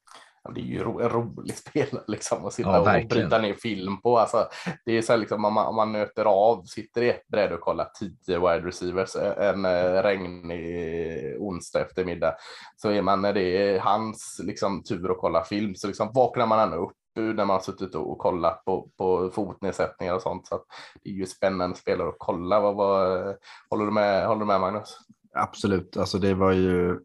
[0.55, 4.19] det är ju en rolig spelare liksom att sitta ja, och bryta ner film på.
[4.19, 4.49] Alltså,
[4.85, 7.55] det är så här, liksom, om, man, om man nöter av, sitter i ett bräde
[7.55, 12.35] och kollar tio wide receivers en eh, regnig onsdag eftermiddag
[12.77, 16.47] så är man när det är hans liksom, tur att kolla film så liksom, vaknar
[16.47, 20.47] man ändå upp när man har suttit och kollat på, på fotnedsättningar och sånt.
[20.47, 20.61] Så
[21.03, 22.61] det är ju spännande spelare att kolla.
[22.61, 23.37] Vad, vad,
[23.71, 24.99] håller, du med, håller du med Magnus?
[25.35, 26.97] Absolut, alltså det var ju Eh,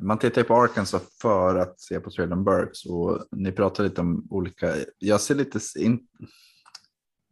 [0.00, 4.26] man tittar på Arkansas för att se på Traylon Burks och ni pratar lite om
[4.30, 4.74] olika.
[4.98, 6.00] Jag ser lite, in,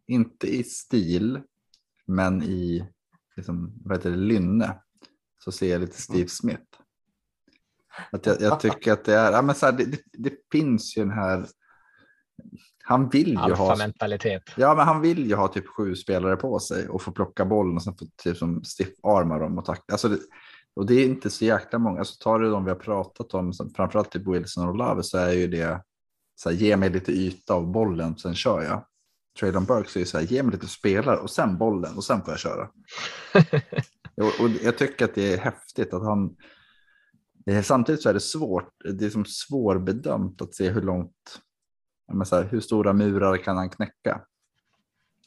[0.07, 1.41] inte i stil,
[2.05, 2.89] men i
[3.35, 4.75] liksom, vad heter det, lynne
[5.43, 6.63] så ser jag lite Steve Smith.
[8.11, 10.97] Att jag, jag tycker att det är, ja, men så här, det, det, det, finns
[10.97, 11.45] ju den här.
[12.83, 13.75] Han vill ju ha.
[13.77, 14.43] mentalitet.
[14.57, 17.75] Ja, men han vill ju ha typ sju spelare på sig och få plocka bollen
[17.75, 19.93] och sen få typ som stiff armar dem och tackla.
[19.93, 20.19] Alltså det,
[20.75, 22.03] och det är inte så jäkla många.
[22.05, 25.31] Så tar du de vi har pratat om, framförallt typ Wilson och Love, så är
[25.33, 25.83] ju det
[26.35, 28.85] så här, ge mig lite yta av bollen, sen kör jag.
[29.39, 32.21] Traylon Burks är ju så här, ge mig lite spelare och sen bollen och sen
[32.21, 32.69] får jag köra.
[34.17, 36.35] och, och, jag tycker att det är häftigt att han,
[37.49, 41.41] Eh, Samtidigt så är det svårt, det är som svårbedömt att se hur långt,
[42.13, 44.21] men så här, hur stora murar kan han knäcka.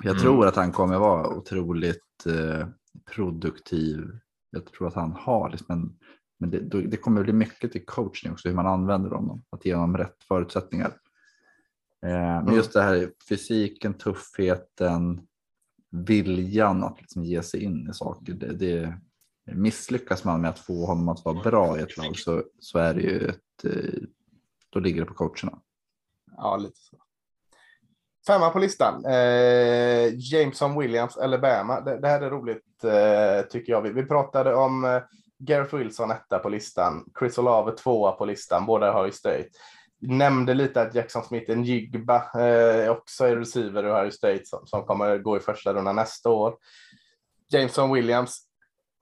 [0.05, 0.22] Jag Mm.
[0.22, 2.66] tror att han kommer vara otroligt eh,
[3.14, 4.18] produktiv.
[4.53, 5.98] Jag tror att han har, liksom en,
[6.38, 9.74] men det, det kommer bli mycket till coachning också, hur man använder honom, att ge
[9.74, 10.92] honom rätt förutsättningar.
[12.03, 12.55] Eh, men Mm.
[12.55, 15.26] just det här fysiken, tuffheten,
[15.90, 18.32] viljan att liksom ge sig in i saker.
[18.32, 18.98] Det, det,
[19.44, 22.94] misslyckas man med att få honom att vara bra i ett lag så, så är
[22.94, 24.03] det ju ett, eh,
[24.70, 25.59] då ligger det på coacherna.
[26.36, 26.96] Ja, lite så.
[28.26, 29.04] Femma på listan.
[29.04, 31.80] Eh, Jameson Williams, Alabama.
[31.80, 33.82] Det, det här är roligt eh, tycker jag.
[33.82, 35.02] Vi, vi pratade om eh,
[35.38, 37.04] Gareth Wilson etta på listan.
[37.18, 38.66] Chris Olave tvåa på listan.
[38.66, 39.48] Båda i ju State.
[40.00, 44.66] Nämnde lite att Jackson Smith, en Jigba, eh, också är receiver i Harry State som,
[44.66, 46.54] som kommer gå i första rundan nästa år.
[47.52, 48.51] Jameson Williams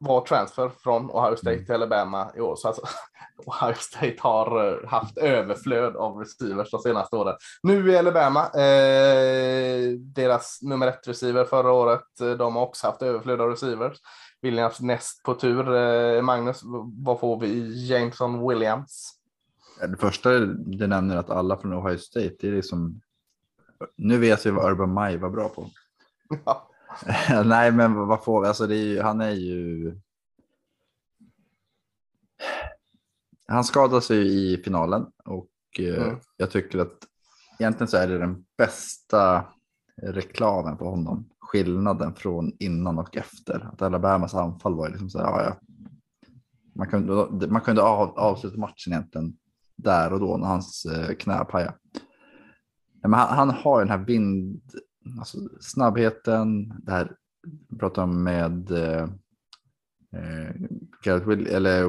[0.01, 2.57] var transfer från Ohio State till Alabama i år.
[2.57, 2.83] Så alltså,
[3.47, 7.37] Ohio State har eh, haft överflöd av receivers de senaste åren.
[7.63, 13.03] Nu i Alabama, eh, deras nummer ett receiver förra året, eh, de har också haft
[13.03, 13.99] överflöd av receivers.
[14.43, 15.75] Williams näst på tur.
[15.75, 16.61] Eh, Magnus,
[17.05, 19.17] vad får vi i Jameson Williams?
[19.81, 23.01] Det första du nämner att alla från Ohio State, det är liksom,
[23.97, 25.71] nu vet vi vad Urban Meyer var bra på.
[26.45, 26.70] Ja.
[27.45, 28.49] Nej, men vad får vi?
[28.49, 29.95] Alltså är ju, han är ju.
[33.49, 36.17] Han skadade sig i finalen och eh, Mm.
[36.37, 36.99] jag tycker att
[37.59, 39.45] egentligen så är det den bästa
[40.03, 41.29] reklamen på honom.
[41.41, 43.69] Skillnaden från innan och efter.
[43.73, 45.57] Att Alabamas anfall var ju liksom så här, ja, ja.
[46.75, 49.37] Man kunde, man kunde av, avsluta matchen egentligen
[49.77, 51.75] där och då när hans eh, knä pajade.
[53.03, 54.63] Ja, Men han, han har ju den här vind,
[55.19, 57.17] alltså snabbheten, det här
[57.69, 59.03] vi pratade om med eh,
[60.17, 60.55] eh,
[61.03, 61.85] Garrett Will, eller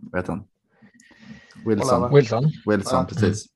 [0.00, 0.44] vad heter han?
[1.66, 2.14] Wilson.
[2.14, 2.44] Wilson.
[2.66, 3.06] Wilson, Ja.
[3.08, 3.46] precis.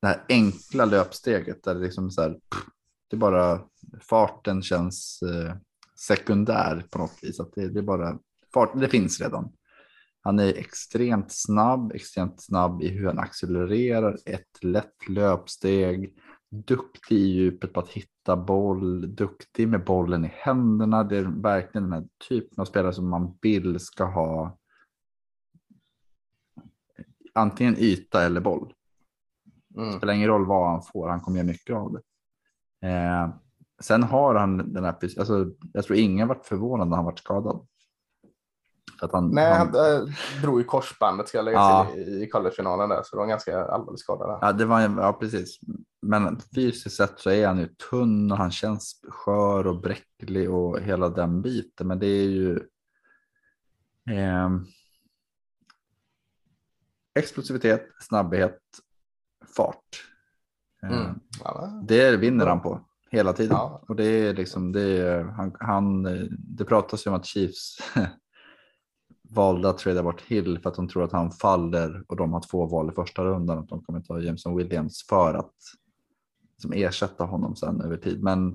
[0.00, 2.64] Det här enkla löpsteget där det liksom så här, pff,
[3.10, 3.60] det är bara
[4.00, 5.54] farten känns eh,
[5.98, 7.40] sekundär på något vis.
[7.40, 8.18] Att det, det är bara
[8.54, 9.52] fart, det finns redan.
[10.20, 16.14] Han är extremt snabb, extremt snabb i hur han accelererar, ett lätt löpsteg,
[16.54, 21.04] duktig i djupet på att hitta boll, duktig med bollen i händerna.
[21.04, 24.58] Det är verkligen den här typen av spelare som man vill ska ha
[27.32, 28.74] antingen yta eller boll.
[29.76, 29.92] Mm.
[29.92, 32.02] spelar ingen roll vad han får, han kommer göra mycket av det.
[32.88, 33.28] Eh,
[33.80, 37.66] sen har han den här, alltså, jag tror ingen varit förvånad när han varit skadad.
[38.98, 40.08] För att han, Nej, han, han äh,
[40.42, 41.86] drog ju korsbandet ska läggas Ja.
[41.94, 44.26] till i, collegefinalen där, så det var ganska allvarlig skada.
[44.26, 44.38] Där.
[44.40, 45.58] ja, det var, ja, precis.
[46.02, 50.80] Men fysiskt sett så är han ju tunn och han känns skör och bräcklig och
[50.80, 51.86] hela den biten.
[51.86, 52.60] Men det är ju
[54.10, 54.64] ehm,
[57.14, 58.58] explosivitet, snabbhet,
[59.56, 59.78] fart.
[60.82, 61.20] Eh, Mm.
[61.44, 62.80] Ja, Det vinner han på
[63.10, 63.56] hela tiden.
[63.56, 63.82] Ja.
[63.88, 67.78] Och det är liksom, det, är, han, han, det pratas ju om att Chiefs
[69.34, 72.40] valde att trada bort Hill för att de tror att han faller och de har
[72.50, 73.58] två val i första rundan.
[73.58, 75.54] Att de kommer ta Jameson Williams för att
[76.62, 78.22] som ersätta honom sen över tid.
[78.22, 78.48] Men,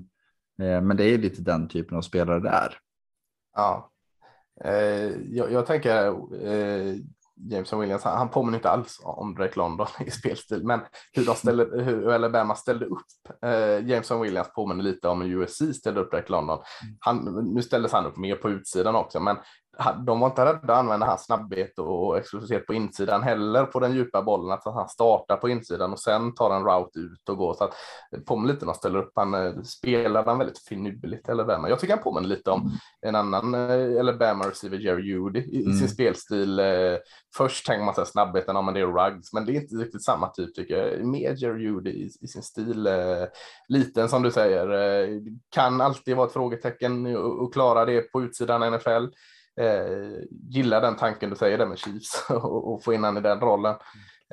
[0.62, 2.78] eh, men det är lite den typen av spelare det är.
[3.56, 3.90] Ja.
[4.64, 6.06] Eh, jag, jag tänker
[6.46, 6.96] eh,
[7.48, 10.80] Jameson Williams, han, han påminner inte alls om Drake London i spelstil, men
[11.12, 13.06] hur, de ställde, hur Alabama ställde upp
[13.42, 16.58] eh, Jameson Williams påminner lite om hur USC ställde upp Drake London.
[17.00, 19.36] Han, nu ställdes han upp mer på utsidan också, men
[20.06, 23.94] de var inte rädda att använda hans snabbhet och explosivitet på insidan heller på den
[23.94, 27.54] djupa bollen, att han startar på insidan och sen tar en route ut och går.
[27.54, 27.74] Så att
[28.26, 29.12] påminner lite när han ställer upp.
[29.14, 31.68] Han eh, spelar han väldigt finurligt, Alabama.
[31.68, 32.70] Jag tycker han påminner lite om
[33.06, 35.78] en annan eh, Alabama receiver, Jerry Judy, i, Mm.
[35.78, 36.58] sin spelstil.
[36.58, 36.96] Eh,
[37.36, 40.04] först tänker man sig snabbheten, ja men det är Ruggs, men det är inte riktigt
[40.04, 41.06] samma typ tycker jag.
[41.06, 42.88] Mer Jerry Judy i, i sin stil.
[43.68, 45.20] Liten som du säger,
[45.50, 49.06] kan alltid vara ett frågetecken och, och klara det på utsidan NFL.
[49.60, 53.20] Eh, gillar den tanken du säger där med Chiefs och, och få in han i
[53.20, 53.74] den rollen.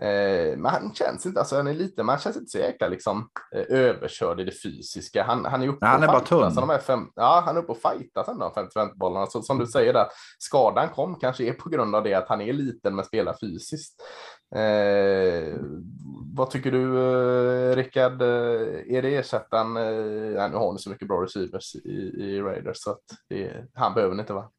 [0.02, 2.88] Eh, men han känns inte, alltså han är liten, men han känns inte så jäkla
[2.88, 5.24] liksom eh, överkörd i det fysiska.
[5.24, 6.56] Han, han är uppe Nej, han är bara tunn.
[6.56, 9.26] de fem, ja, han är uppe och fightas ändå, 50 bollarna.
[9.26, 10.08] Så, som du säger där,
[10.40, 14.02] skadan kom kanske är på grund av det att han är liten men spelar fysiskt.
[14.56, 15.56] Eh,
[16.36, 17.00] vad tycker du,
[17.72, 18.22] eh, Rickard?
[18.22, 19.78] Eh, Är det ersättaren?
[19.78, 23.94] Eh, nu har ni så mycket bra receivers i, i Raiders så att det, han
[23.94, 24.52] behöver ni inte va?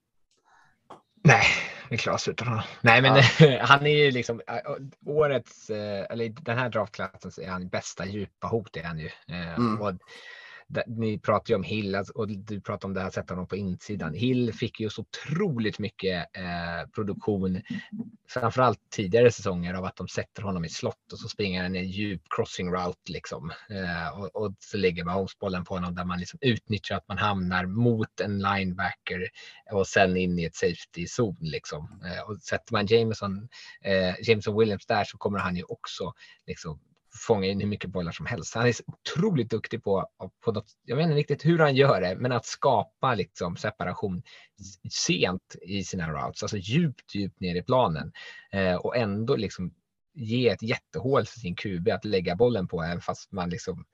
[1.22, 1.44] Nej,
[1.90, 2.64] vi klarar oss utan honom.
[2.80, 3.22] Nej, men
[3.60, 4.40] han är ju liksom
[5.06, 9.06] årets, eh, eller den här draftklassen så är han bästa djupa hot är han ju.
[9.28, 9.80] Eh, Mm.
[9.80, 9.92] Och
[10.86, 13.56] ni pratar ju om Hill alltså, och du pratar om det här sätta honom på
[13.56, 14.14] insidan.
[14.14, 17.62] Hill fick ju så otroligt mycket eh, produktion,
[18.28, 21.90] framförallt tidigare säsonger av att de sätter honom i slott och så springer han en
[21.90, 23.52] djup crossing route liksom.
[23.70, 27.18] Eh, och, och, så lägger Mahomes bollen på honom där man liksom utnyttjar att man
[27.18, 29.28] hamnar mot en linebacker
[29.72, 32.02] och sen in i ett safety zon liksom.
[32.04, 33.48] Eh, och sätter man Jameson,
[33.84, 36.12] eh, Jameson Williams där så kommer han ju också
[36.46, 36.80] liksom
[37.18, 38.54] fånga in hur mycket bollar som helst.
[38.54, 40.06] Han är otroligt duktig på,
[40.44, 44.22] på något, jag vet inte riktigt hur han gör det, men att skapa liksom separation
[44.90, 48.12] sent i sina routes, alltså djupt, djupt ner i planen
[48.52, 49.74] eh, och ändå liksom
[50.14, 53.84] ge ett jättehål för sin QB att lägga bollen på, även fast man liksom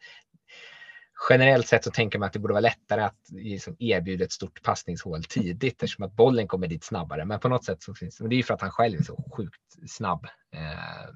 [1.30, 4.62] generellt sett så tänker man att det borde vara lättare att liksom erbjuda ett stort
[4.62, 7.24] passningshål tidigt eftersom att bollen kommer dit snabbare.
[7.24, 9.02] Men på något sätt så finns det, det är ju för att han själv är
[9.02, 10.24] så sjukt snabb.
[10.54, 11.14] Eh,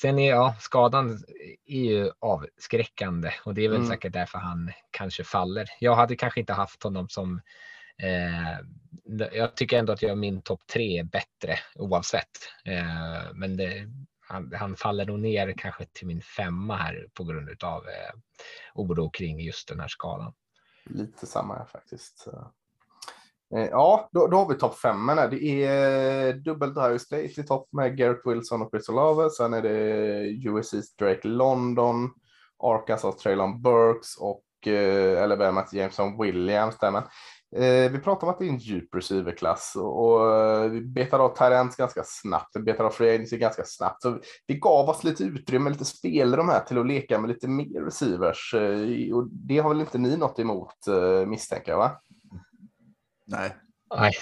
[0.00, 1.24] Sen är ja, skadan
[1.66, 3.88] är ju avskräckande och det är väl mm.
[3.88, 5.68] säkert därför han kanske faller.
[5.80, 7.40] Jag hade kanske inte haft honom som
[8.02, 8.58] eh,
[9.32, 12.30] jag tycker ändå att jag min topp tre är bättre oavsett.
[12.64, 13.88] Eh, men det,
[14.20, 18.18] han, han, faller nog ner kanske till min femma här på grund av eh,
[18.74, 20.32] oro kring just den här skadan.
[20.84, 22.28] Lite samma här faktiskt.
[22.32, 22.46] Eh,
[23.56, 25.06] Eh, ja, då, då har vi topp fem.
[25.06, 29.30] Det är eh, dubbel Dire State i topp med Garrett Wilson och Chris Olave.
[29.30, 32.10] Sen är det USC's Drake London,
[32.62, 36.78] Arkansas Traylon Burks och eh, Alabamas Jameson Williams.
[36.78, 36.90] Där.
[36.90, 37.02] Men,
[37.56, 41.18] eh, vi pratar om att det är en djup receiverklass och, och eh, vi betar
[41.18, 42.56] av Tyrants ganska snabbt.
[42.56, 44.02] Vi betar av free agency ganska snabbt.
[44.02, 47.84] Så vi gav oss lite utrymme, lite spelrum här till att leka med lite mer
[47.84, 48.54] receivers.
[49.14, 50.74] Och det har väl inte ni något emot
[51.26, 51.78] misstänker jag?
[51.78, 52.00] Va?
[53.30, 53.56] Nej.
[53.96, 54.12] Nej.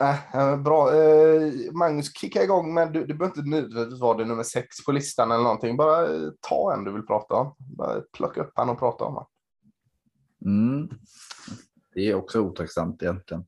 [0.00, 0.94] Äh, äh, bra.
[0.94, 4.92] Eh, Magnus, kicka igång, men du, du behöver inte nödvändigtvis vara det nummer sex på
[4.92, 5.76] listan eller någonting.
[5.76, 7.54] Bara eh, ta en du vill prata om.
[7.58, 9.26] Bara plocka upp han och prata om han.
[10.44, 10.88] Mm.
[11.94, 13.44] Det är också otacksamt egentligen.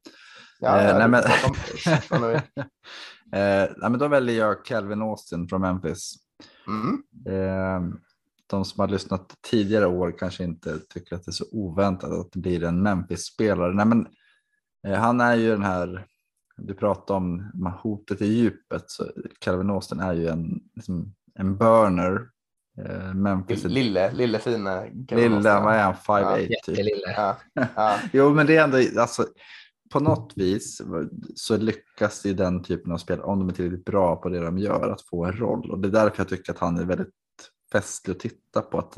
[0.60, 1.24] Ja, eh, nej, men...
[3.32, 6.14] eh, nej, men då väljer jag Calvin Austin från Memphis.
[6.66, 7.02] Mm.
[7.26, 7.98] Eh,
[8.46, 12.32] de som har lyssnat tidigare år kanske inte tycker att det är så oväntat att
[12.32, 13.74] det blir en Memphis-spelare.
[13.74, 14.06] Nej, men
[14.94, 16.06] han är ju den här,
[16.56, 17.50] du pratar om
[17.82, 19.04] hotet i djupet, så
[19.38, 22.28] Calvin Austin är ju en, liksom, en burner.
[22.84, 24.84] Eh, Memphis lille, lille fina.
[25.10, 26.78] Lille, vad är han, 5'8 ja, typ.
[27.16, 27.36] Ja,
[27.76, 27.98] ja.
[28.12, 29.26] jo, men det är ändå, alltså,
[29.92, 30.82] på något vis
[31.34, 34.58] så lyckas i den typen av spel, om de är tillräckligt bra på det de
[34.58, 35.70] gör, att få en roll.
[35.70, 37.14] Och det är därför jag tycker att han är väldigt
[37.72, 38.78] festlig att titta på.
[38.78, 38.96] Att,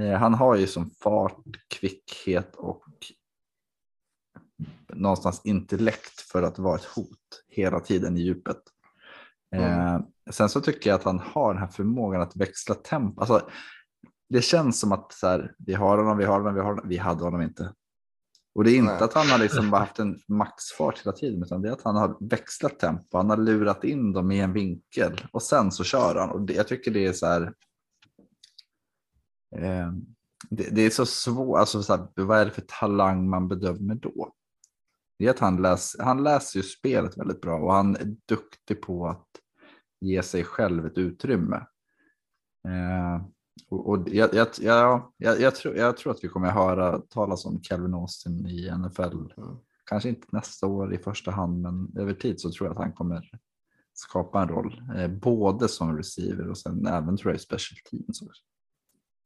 [0.00, 2.84] eh, han har ju som fart, kvickhet och
[4.92, 8.60] någonstans intellekt för att vara ett hot hela tiden i djupet.
[9.56, 9.70] Mm.
[9.70, 10.00] Eh,
[10.30, 13.20] sen så tycker jag att han har den här förmågan att växla tempo.
[13.20, 13.48] Alltså,
[14.28, 16.88] det känns som att så här, vi har honom, vi har honom, vi har honom.
[16.88, 17.72] Vi hade honom inte.
[18.54, 19.02] Och det är inte Nej.
[19.02, 22.16] att han har liksom haft en maxfart hela tiden, utan det är att han har
[22.20, 23.16] växlat tempo.
[23.16, 26.30] Han har lurat in dem i en vinkel och sen så kör han.
[26.30, 27.42] Och det, jag tycker det är så här.
[29.56, 29.92] Eh,
[30.50, 33.94] det, det, är så svårt, alltså så här, vad är det för talang man bedömer
[33.94, 34.32] då?
[35.18, 38.82] Det är att han, läs, han läser ju spelet väldigt bra och han är duktig
[38.82, 39.28] på att
[40.00, 41.56] ge sig själv ett utrymme.
[42.68, 43.26] Eh,
[43.68, 47.44] och, och jag, jag, jag, jag, tror, jag tror att vi kommer att höra talas
[47.44, 49.02] om Calvin Austin i NFL.
[49.36, 49.56] Mm.
[49.84, 52.92] Kanske inte nästa år i första hand, men över tid så tror jag att han
[52.92, 53.30] kommer
[53.94, 54.82] skapa en roll.
[54.96, 58.22] Eh, både som receiver och sen även tror jag i special teams.
[58.22, 58.42] Också.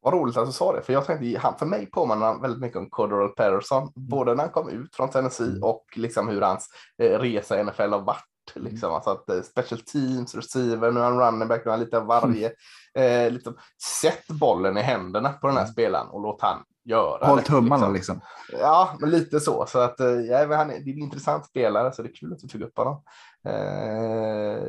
[0.00, 2.60] Vad roligt att du sa det, för jag tänkte, han, för mig påminner han väldigt
[2.60, 3.92] mycket om Cordero Patterson, mm.
[3.94, 5.62] både när han kom ut från Tennessee mm.
[5.62, 6.68] och liksom hur hans
[7.02, 8.56] eh, resa i NFL har varit.
[8.56, 8.68] Mm.
[8.68, 8.92] Liksom.
[8.92, 11.98] Alltså att, eh, special teams, receiver, nu är han running back, nu är han lite
[11.98, 12.52] av varje.
[12.94, 13.56] Eh, liksom,
[14.00, 18.14] sätt bollen i händerna på den här spelaren och låt han göra Håll tummarna liksom.
[18.14, 18.60] liksom.
[18.60, 19.66] Ja, men lite så.
[19.66, 22.32] så att, eh, ja, han är, det är en intressant spelare, så det är kul
[22.32, 23.02] att du tog upp honom.
[23.44, 24.62] Eh,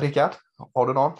[0.00, 0.30] Rickard,
[0.74, 1.12] har du någon?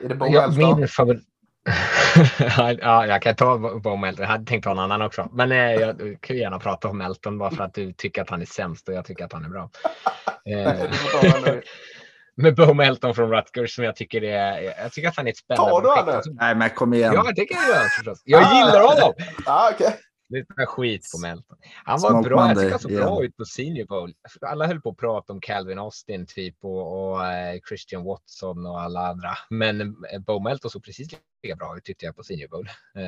[0.00, 1.29] Är det ja, min favorit
[2.80, 4.22] ja, jag kan ta Bo Melton.
[4.22, 5.28] Jag hade tänkt ta en annan också.
[5.32, 8.42] Men eh, jag kan gärna prata om Melton bara för att du tycker att han
[8.42, 9.70] är sämst och jag tycker att han är bra.
[10.44, 10.86] Eh,
[12.34, 14.62] med Bo Melton från Rutgers som jag tycker är.
[14.82, 16.22] Jag tycker att han är ett spännande Tar du honom?
[16.40, 17.12] Nej, men kom igen.
[17.14, 18.22] Ja, det kan jag göra förstås.
[18.24, 19.14] Jag gillar honom.
[19.46, 19.90] Ah, okay.
[20.30, 21.58] Lite skit på Melton.
[21.84, 22.48] Han var Smoke bra.
[22.48, 24.14] Jag tycker han såg bra ut på Senior Bowl.
[24.40, 28.80] Alla höll på att prata om Calvin Austin typ och, och uh, Christian Watson och
[28.80, 29.30] alla andra.
[29.50, 29.94] Men uh,
[30.26, 31.08] Bo Melton såg precis
[31.42, 32.68] lika bra ut tyckte jag på Senior Bowl.
[32.96, 33.04] Uh,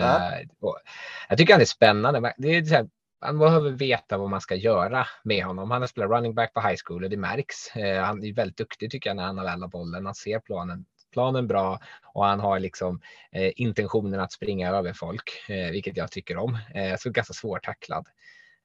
[1.29, 2.35] jag tycker han är spännande.
[2.39, 2.89] Det är så här,
[3.25, 5.70] man behöver veta vad man ska göra med honom.
[5.70, 7.70] Han har spelat running back på high school och det märks.
[8.05, 10.07] han är väldigt duktig tycker jag när han har väl bollen.
[10.07, 13.01] Han ser planen planen bra och han har liksom
[13.33, 16.59] eh, intentionen att springa över folk, eh, vilket jag tycker om.
[16.75, 18.07] Eh, så ganska svårtacklad.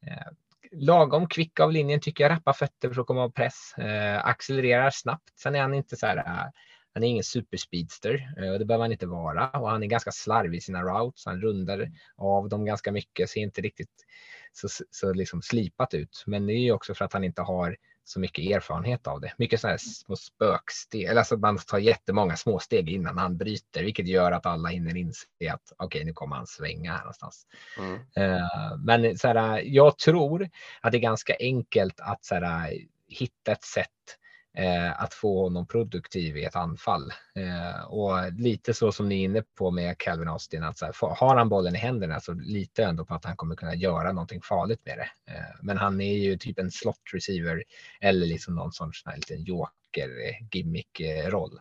[0.08, 0.28] Eh,
[0.72, 4.90] lagom kvick av linjen tycker jag, rappa fötter för att komma av press, eh, accelererar
[4.90, 5.40] snabbt.
[5.40, 6.52] Sen är han inte så här, eh,
[6.94, 10.12] han är ingen superspeedster eh, och det behöver han inte vara och han är ganska
[10.12, 11.26] slarvig i sina routes.
[11.26, 14.06] Han rundar av dem ganska mycket, ser inte riktigt
[14.54, 16.24] så, så liksom slipat ut.
[16.26, 17.78] Men det är ju också för att han inte har
[18.08, 19.34] så mycket erfarenhet av det.
[19.38, 23.84] Mycket sådana här små spöksteg, eller alltså man tar jättemånga små steg innan han bryter,
[23.84, 27.48] vilket gör att alla hinner inse att okej, okay, nu kommer han svänga här någonstans.
[27.78, 27.94] Mm.
[27.94, 30.50] Uh, men så här, jag tror
[30.82, 32.74] att det är ganska enkelt att så här,
[33.08, 34.18] hitta ett sätt
[34.58, 37.14] eh, att få honom produktiv i ett anfall.
[37.36, 41.16] Eh, och lite så som ni är inne på med Calvin Austin, att så här,
[41.16, 44.12] har han bollen i händerna så litar jag ändå på att han kommer kunna göra
[44.12, 45.34] någonting farligt med det.
[45.34, 47.64] Eh, men han är ju typ en slot receiver
[48.02, 51.60] eller liksom någon sorts här liten joker eh, gimmick eh, roll.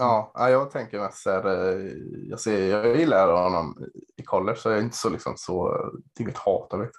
[0.00, 1.92] Ja, jag tänker mest så här, eh,
[2.28, 3.78] jag, ser, jag gillar honom
[4.16, 6.90] i college så jag är inte så liksom så, inget hat av det.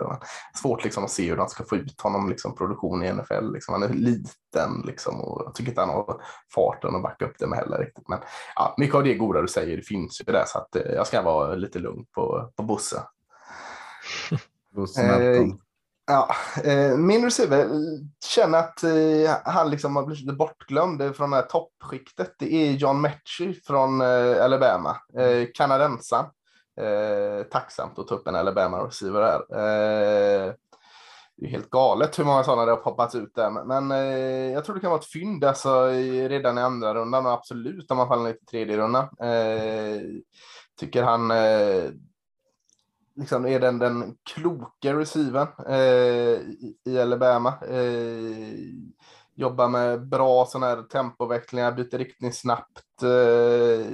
[0.61, 3.53] Svårt liksom att se hur han ska få ut honom liksom produktion i NFL.
[3.53, 3.73] Liksom.
[3.73, 6.21] Han är liten liksom och jag tycker inte han har
[6.55, 8.07] farten att backa upp det med heller riktigt.
[8.07, 8.19] Men
[8.55, 11.07] ja, mycket av det goda du säger det finns ju där så att eh, jag
[11.07, 13.03] ska vara lite lugn på, på Bosse.
[14.75, 15.01] Bosse
[16.11, 16.29] Ja,
[16.63, 17.67] eh, min receiver
[18.25, 22.35] känner att eh, han liksom har blivit lite bortglömd från det här toppskiktet.
[22.39, 26.25] Det är John Mechie från eh, Alabama, eh, kanadensaren.
[26.81, 29.39] Eh, tacksamt att ta upp en Alabama-receiver här.
[29.51, 30.53] Eh,
[31.37, 33.65] det är helt galet hur många sådana det har poppat ut där.
[33.65, 37.25] Men eh, jag tror det kan vara ett fynd alltså, i, redan i andra rundan
[37.25, 39.03] och absolut om man faller ner till tredje rundan.
[39.03, 40.01] Eh,
[40.79, 41.83] tycker han eh,
[43.19, 46.39] liksom är den, den kloka receiven eh,
[46.85, 47.53] i, Alabama.
[47.69, 48.57] Eh,
[49.35, 53.03] jobbar med bra sådana här tempoväxlingar, byter riktning snabbt.
[53.03, 53.85] Eh,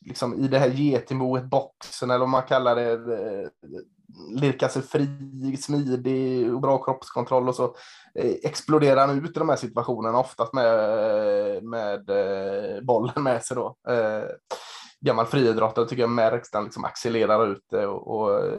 [0.00, 2.92] liksom i det här getingboet, boxen eller vad man kallar det.
[2.92, 3.48] Eh,
[4.40, 7.64] lirkar sig fri, smidig och bra kroppskontroll och så
[8.14, 13.44] eh, exploderar han ut i de här situationerna oftast med, eh, med eh, bollen med
[13.44, 13.76] sig då.
[13.88, 14.24] Eh,
[15.00, 18.58] Gammal friidrottare tycker jag märks den liksom accelererar ut det och, och eh,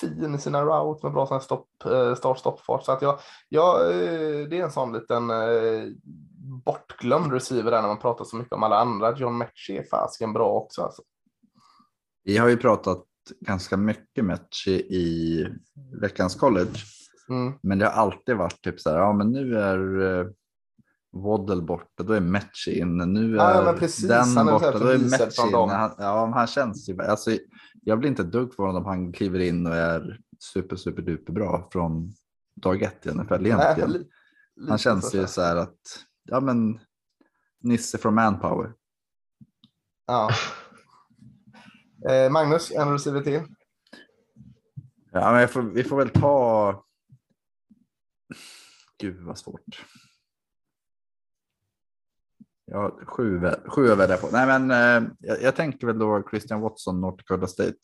[0.00, 2.84] fin i sina routes med bra stopp, eh, start stoppfart.
[2.84, 3.18] Så att jag,
[3.48, 5.30] jag, eh, det är en sån liten
[6.64, 9.16] bortglömd receiver där när man pratar så mycket om alla andra.
[9.16, 10.82] John Mechie är fasken bra också.
[10.82, 11.02] Alltså.
[12.24, 13.04] Vi har ju pratat
[13.40, 15.46] ganska mycket Mechie i
[16.00, 16.78] veckans college.
[17.28, 17.52] Mm.
[17.62, 19.78] Men det har alltid varit typ så här, ja men nu är
[21.14, 22.96] Waddle borta, då är Metch in.
[22.96, 25.54] Nu är ja, precis, den borta, då är Metch in.
[25.54, 27.30] Han, ja, han känns ju, alltså,
[27.82, 31.32] jag blir inte dugg för honom om han kliver in och är super, super duper
[31.32, 32.12] bra från
[32.54, 33.90] dag ett i NFL egentligen.
[33.90, 35.78] Nej, han känns ju så här att,
[36.24, 36.80] ja men,
[37.60, 38.72] Nisse från Manpower.
[40.06, 40.30] Ja.
[42.10, 43.42] Eh, Magnus, en receiver till.
[45.12, 46.84] Ja, men får, vi får väl ta...
[48.98, 49.84] Gud vad svårt.
[52.74, 54.28] Ja, sju, sju över där på.
[54.32, 57.78] Nej, men eh, jag, jag, tänker väl då Christian Watson, North Dakota State.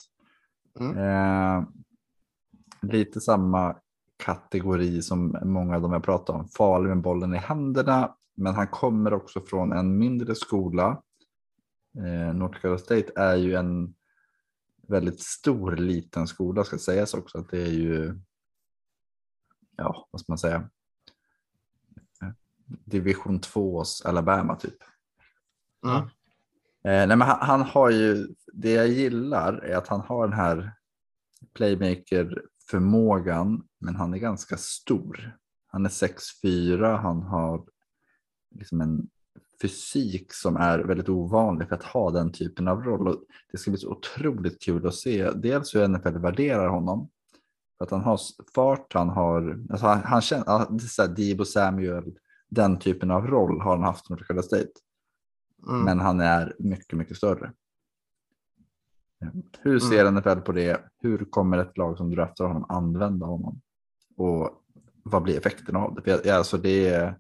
[0.81, 0.99] Mm.
[0.99, 1.65] Eh,
[2.83, 3.77] lite samma
[4.17, 6.49] kategori som många av dem jag pratar om.
[6.49, 11.03] Farlig med bollen i händerna, men han kommer också från en mindre skola.
[11.99, 13.95] Eh, North Dakota State är ju en
[14.89, 17.39] väldigt stor liten skola ska sägas också.
[17.39, 18.21] Att det är ju,
[19.77, 20.69] ja, vad ska man säga,
[22.85, 24.77] division 2 Alabama typ.
[25.87, 25.97] Mm.
[26.85, 30.37] Eh, nej, men han, han, har ju, det jag gillar är att han har den
[30.37, 30.73] här
[31.55, 35.37] playmaker förmågan, men han är ganska stor.
[35.67, 37.65] Han är 6'4, han har
[38.55, 39.09] liksom en
[39.63, 43.09] fysik som är väldigt ovanlig för att ha den typen av roll.
[43.09, 47.11] Och det ska bli så otroligt kul att se dels hur NFL värderar honom.
[47.79, 48.21] För att han har
[48.55, 52.13] fart, han har, alltså han, han känner, det är så här Debo Samuel,
[52.51, 54.73] den typen av roll har han haft North Dakota State.
[55.69, 55.85] Mm.
[55.85, 57.53] Men han är mycket, mycket större.
[59.61, 60.15] Hur ser mm.
[60.15, 60.85] NFL på det?
[60.99, 63.61] Hur kommer ett lag som draftar honom använda honom?
[64.17, 64.65] Och
[65.03, 66.03] vad blir effekten av det?
[66.03, 67.19] För alltså det är,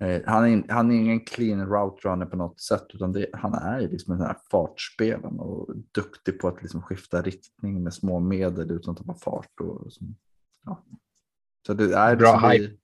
[0.00, 3.54] eh, han, är, han är ingen clean route runner på något sätt, utan det, han
[3.54, 8.70] är liksom den här fartspelaren och duktig på att liksom skifta riktning med små medel
[8.70, 9.60] utan att tappa fart.
[9.60, 9.90] Och,
[10.64, 10.84] ja.
[11.66, 12.81] Så det är Bra hype.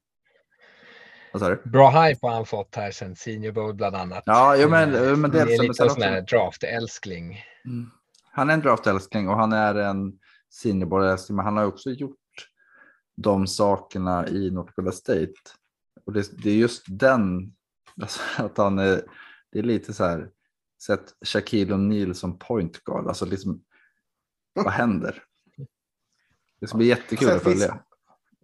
[1.65, 4.23] Bra hype har han fått här sen Senior Bowl bland annat.
[4.27, 7.45] Ja, jo, men, men det är lite sån här draft-älskling.
[7.65, 7.91] Mm.
[8.33, 10.19] Han är en draft-älskling och han är en
[10.51, 12.17] Senior Bowl-älskling, men han har också gjort
[13.17, 15.33] de sakerna i North Dakota State.
[16.07, 17.55] Och det, det är just den,
[18.01, 19.03] alltså, att han är
[19.53, 20.31] det är lite så här,
[20.83, 23.65] sett Shaquille O'Neal som point guard, alltså liksom,
[24.55, 25.23] vad händer?
[26.61, 27.85] Det ska bli jättekul att följa.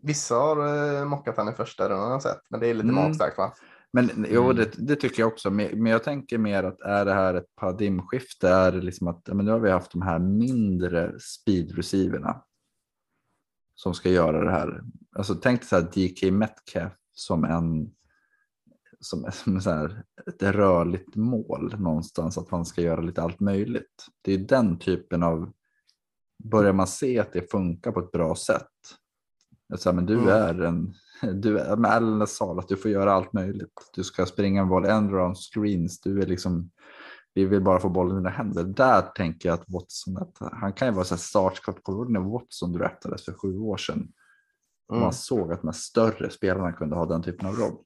[0.07, 0.57] Vissa har
[1.01, 2.95] eh, mockat han i första rundan har sett, men det är lite Mm.
[2.95, 3.55] magstarkt va?
[3.93, 4.57] Men jo, Mm.
[4.57, 5.51] det, det tycker jag också.
[5.51, 8.49] Men, men jag tänker mer att är det här ett paradigmskifte?
[8.49, 12.41] Är det liksom att men nu har vi haft de här mindre speed-receiverna
[13.75, 14.83] som ska göra det här.
[15.17, 17.91] Alltså tänk dig så här DK Metcalf som en
[19.01, 24.07] som, som så här, ett rörligt mål någonstans att man ska göra lite allt möjligt.
[24.23, 25.53] Det är den typen av
[26.45, 28.71] börjar man se att det funkar på ett bra sätt.
[29.75, 30.29] Att säga, men du Mm.
[30.29, 30.95] är en
[31.41, 33.91] du är med Allen Sal, att du får göra allt möjligt.
[33.95, 36.01] Du ska springa en boll, en round screens.
[36.01, 36.71] Du är liksom,
[37.35, 38.65] vi vill bara få bollen i dina händer.
[38.65, 41.83] Där tänker jag att Watson, att han kan ju vara så här startskott.
[41.83, 44.09] Kommer när Watson draftades för sju år sedan?
[44.91, 45.03] Mm.
[45.03, 47.77] man såg att de här större spelarna kunde ha den typen av roll.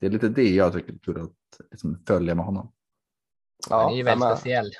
[0.00, 2.72] Det är lite det jag tycker är kul att liksom, följa med honom.
[3.70, 4.70] Han är ju väldigt men- speciell.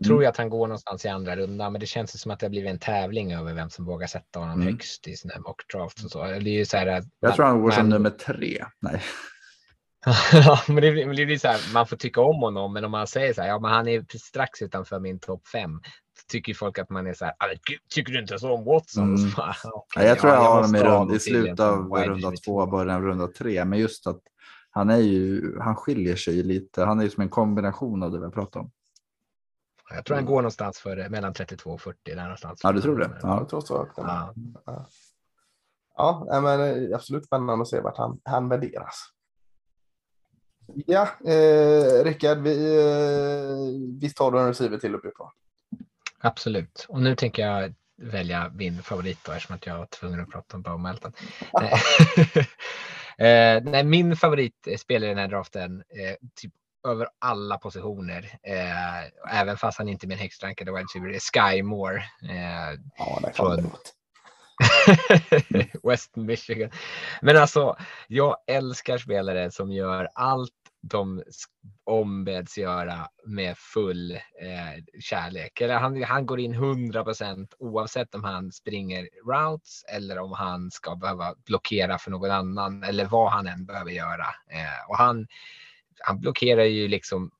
[0.00, 0.08] Jag Mm.
[0.08, 2.46] tror ju att han går någonstans i andra rundan, men det känns som att det
[2.46, 4.72] har blivit en tävling över vem som vågar sätta honom Mm.
[4.72, 6.22] högst i sina mock drafts och så.
[6.24, 8.64] Det är ju så här att Jag tror han går som nummer tre.
[8.80, 9.02] Nej.
[10.32, 12.90] Ja, men det, blir- det blir så här, man får tycka om honom, men om
[12.90, 15.80] man säger så här, ja, men han är strax utanför min topp fem.
[16.28, 17.46] Tycker folk att man är så här, "Ah,
[17.94, 19.04] tycker du inte så om Watson?
[19.04, 19.16] Mm.
[19.30, 22.30] Så bara, okej, Ja, jag tror jag har honom i, rund, i slutet av runda
[22.44, 23.64] två, början av runda tre.
[23.64, 24.20] Men just att
[24.70, 26.84] han är ju, han skiljer sig lite.
[26.84, 28.70] Han är ju som en kombination av det vi har pratat om.
[29.94, 31.98] Jag tror han går någonstans för det, mellan 32 och 40.
[32.04, 32.60] Där någonstans.
[32.62, 33.10] Ja, du tror det?
[33.12, 33.36] Ja, Ja.
[33.38, 33.88] jag tror så.
[33.96, 34.34] Ja.
[35.96, 38.94] Ja, nej, men eh, absolut spännande att se vart han, han värderas.
[40.86, 45.32] Ja, eh, Rickard, vi, eh, visst har du en receiver till uppe på?
[46.20, 46.86] Absolut.
[46.88, 50.56] Och nu tänker jag välja min favorit då, eftersom att jag var tvungen att prata
[50.56, 51.12] om Bo Melton.
[53.18, 56.52] eh, nej, min favoritspelare i den här draften, eh, typ
[56.86, 61.52] över alla positioner, eh, även fast han inte är min högst rankade wide receiver, är
[61.54, 61.96] Sky Moore.
[62.30, 63.78] Eh, Ja, det Från- det låta.
[65.88, 66.70] West Michigan.
[67.22, 67.76] Men alltså,
[68.08, 70.50] jag älskar spelare som gör allt
[70.82, 71.22] de
[71.84, 75.60] ombeds göra med full eh, kärlek.
[75.60, 80.70] Eller han, han går in 100 procent oavsett om han springer routes eller om han
[80.70, 84.26] ska behöva blockera för någon annan eller vad han än behöver göra.
[84.50, 85.26] Eh, och han,
[86.00, 87.30] han blockerar ju liksom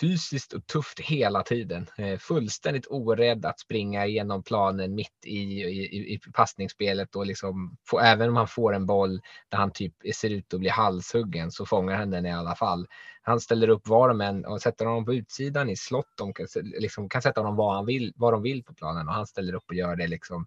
[0.00, 1.86] fysiskt och tufft hela tiden.
[1.98, 8.00] Eh, fullständigt orädd att springa igenom planen mitt i, i, i passningsspelet och liksom få,
[8.00, 11.66] även om han får en boll där han typ ser ut att bli halshuggen så
[11.66, 12.86] fångar han den i alla fall.
[13.22, 16.12] Han ställer upp var de än och sätter honom på utsidan i slott.
[16.16, 19.14] De kan, liksom, kan sätta honom var, han vill, var de vill på planen och
[19.14, 20.46] han ställer upp och gör det liksom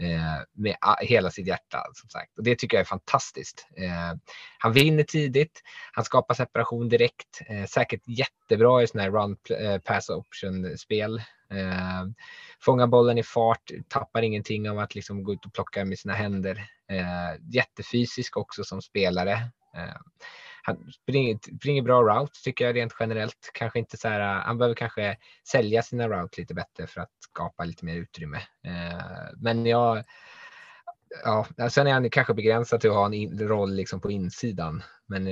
[0.00, 1.84] Eh, med hela sitt hjärta.
[1.94, 2.38] Som sagt.
[2.38, 3.68] Och det tycker jag är fantastiskt.
[3.76, 4.18] Eh,
[4.58, 5.62] han vinner tidigt.
[5.92, 7.40] Han skapar separation direkt.
[7.46, 11.22] Eh, säkert jättebra i sådana här run eh, pass option spel.
[11.50, 12.04] Eh,
[12.60, 16.14] fångar bollen i fart, tappar ingenting av att liksom gå ut och plocka med sina
[16.14, 16.66] händer.
[16.90, 19.50] Eh, jättefysisk också som spelare.
[19.74, 19.96] Eh,
[20.62, 23.50] han springer, springer bra route tycker jag rent generellt.
[23.54, 25.16] Kanske inte så här, eh, han behöver kanske
[25.48, 28.38] sälja sina route lite bättre för att skapa lite mer utrymme.
[28.64, 30.04] Eh, men jag,
[31.24, 34.82] ja, sen är han kanske begränsad till att ha en roll liksom på insidan.
[35.06, 35.28] Men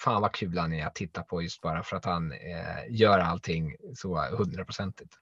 [0.00, 2.32] fan vad kul han är att titta på just bara för att han
[2.88, 5.18] gör allting så hundraprocentigt.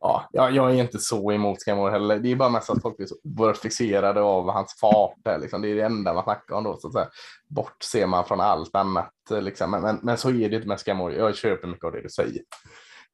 [0.00, 2.18] Ja, jag, jag är inte så emot Skamor heller.
[2.18, 5.14] Det är bara mest att folk är så oerhört fixerade av hans fart.
[5.24, 5.62] Där, liksom.
[5.62, 6.76] Det är det enda man snackar om då.
[6.76, 7.08] Så att säga.
[7.48, 9.12] Bortser man från allt annat.
[9.30, 9.70] Liksom.
[9.70, 11.12] Men, men, men så är det inte med Skamor.
[11.12, 12.42] Jag köper mycket av det du säger.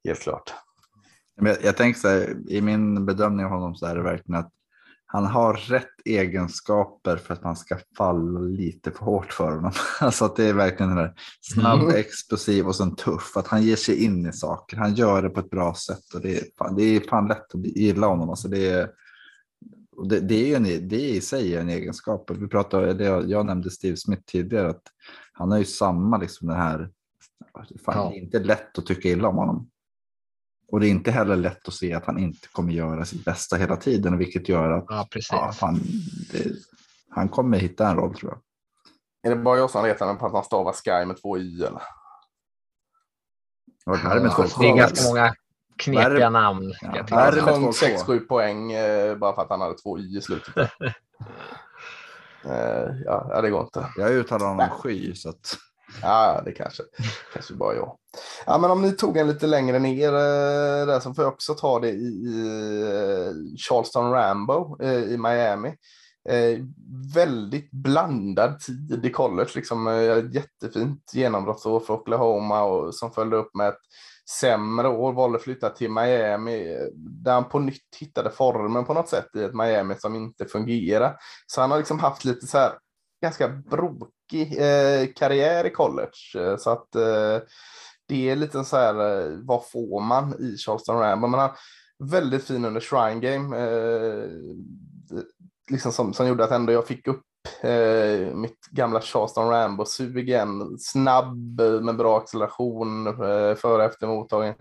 [0.05, 0.55] Helt klart.
[1.35, 4.53] Jag, jag tänker så här, i min bedömning av honom så är det verkligen att
[5.15, 9.73] han har rätt egenskaper för att man ska falla lite för hårt för honom.
[10.01, 11.97] Alltså att det är verkligen den där snabb, Mm.
[11.97, 13.37] explosiv och sen tuff.
[13.37, 14.77] Att han ger sig in i saker.
[14.77, 17.55] Han gör det på ett bra sätt och det är fan, det är fan lätt
[17.55, 18.31] att gilla honom.
[18.31, 18.91] Alltså det är,
[20.09, 22.31] det, det är ju en, det är i sig en egenskap.
[22.31, 24.83] Vi pratade, jag nämnde Steve Smith tidigare, att
[25.33, 26.91] han har ju samma liksom den här,
[27.85, 28.11] fan, Ja.
[28.11, 29.71] det är inte lätt att tycka illa om honom.
[30.69, 33.57] Och det är inte heller lätt att se att han inte kommer göra sitt bästa
[33.57, 35.81] hela tiden, vilket gör att Ja, ja, fan,
[36.33, 36.53] det,
[37.11, 38.41] han kommer hitta en roll tror jag.
[39.33, 41.65] Är det bara jag som retar mig på att man stavar Sky med två y
[41.65, 41.83] eller?
[43.87, 45.35] Och här är med två det är ganska många
[45.77, 46.73] knepiga namn.
[46.83, 47.61] Ja, jag värre tillägga.
[47.61, 48.13] med två Sjönk K.
[48.13, 50.57] 6-7 poäng eh, bara för att han hade två y i slutet.
[52.45, 53.87] eh, ja, ja, det går inte.
[53.97, 55.59] Jag uttalar honom sky så att
[56.03, 56.83] Ja, det kanske,
[57.33, 57.97] kanske bara jag.
[58.47, 61.55] Ja, men om ni tog en lite längre ner eh, där så får jag också
[61.55, 65.69] ta det i, i eh, Charleston Rambo eh, i Miami.
[66.29, 66.59] Eh,
[67.15, 73.55] väldigt blandad tid i college, liksom eh, jättefint genombrottsår för Oklahoma och som följde upp
[73.55, 73.81] med ett
[74.41, 79.09] sämre år, valde att flytta till Miami där han på nytt hittade formen på något
[79.09, 81.17] sätt i ett Miami som inte fungerar.
[81.47, 82.73] Så han har liksom haft lite så här
[83.23, 83.49] ganska
[84.31, 86.35] brokig eh, karriär i college.
[86.37, 87.39] Eh, så att eh,
[88.09, 91.27] det är lite så här, eh, vad får man i Charleston Rambo?
[91.27, 91.57] Man har
[91.99, 93.59] väldigt fin under Shrine Game.
[93.59, 94.29] Eh,
[95.71, 97.23] liksom som, som gjorde att ändå jag fick upp
[97.61, 100.79] eh, mitt gamla Charleston Rambo-sug igen.
[100.79, 104.55] Snabb eh, med bra acceleration eh, före och efter mottagning.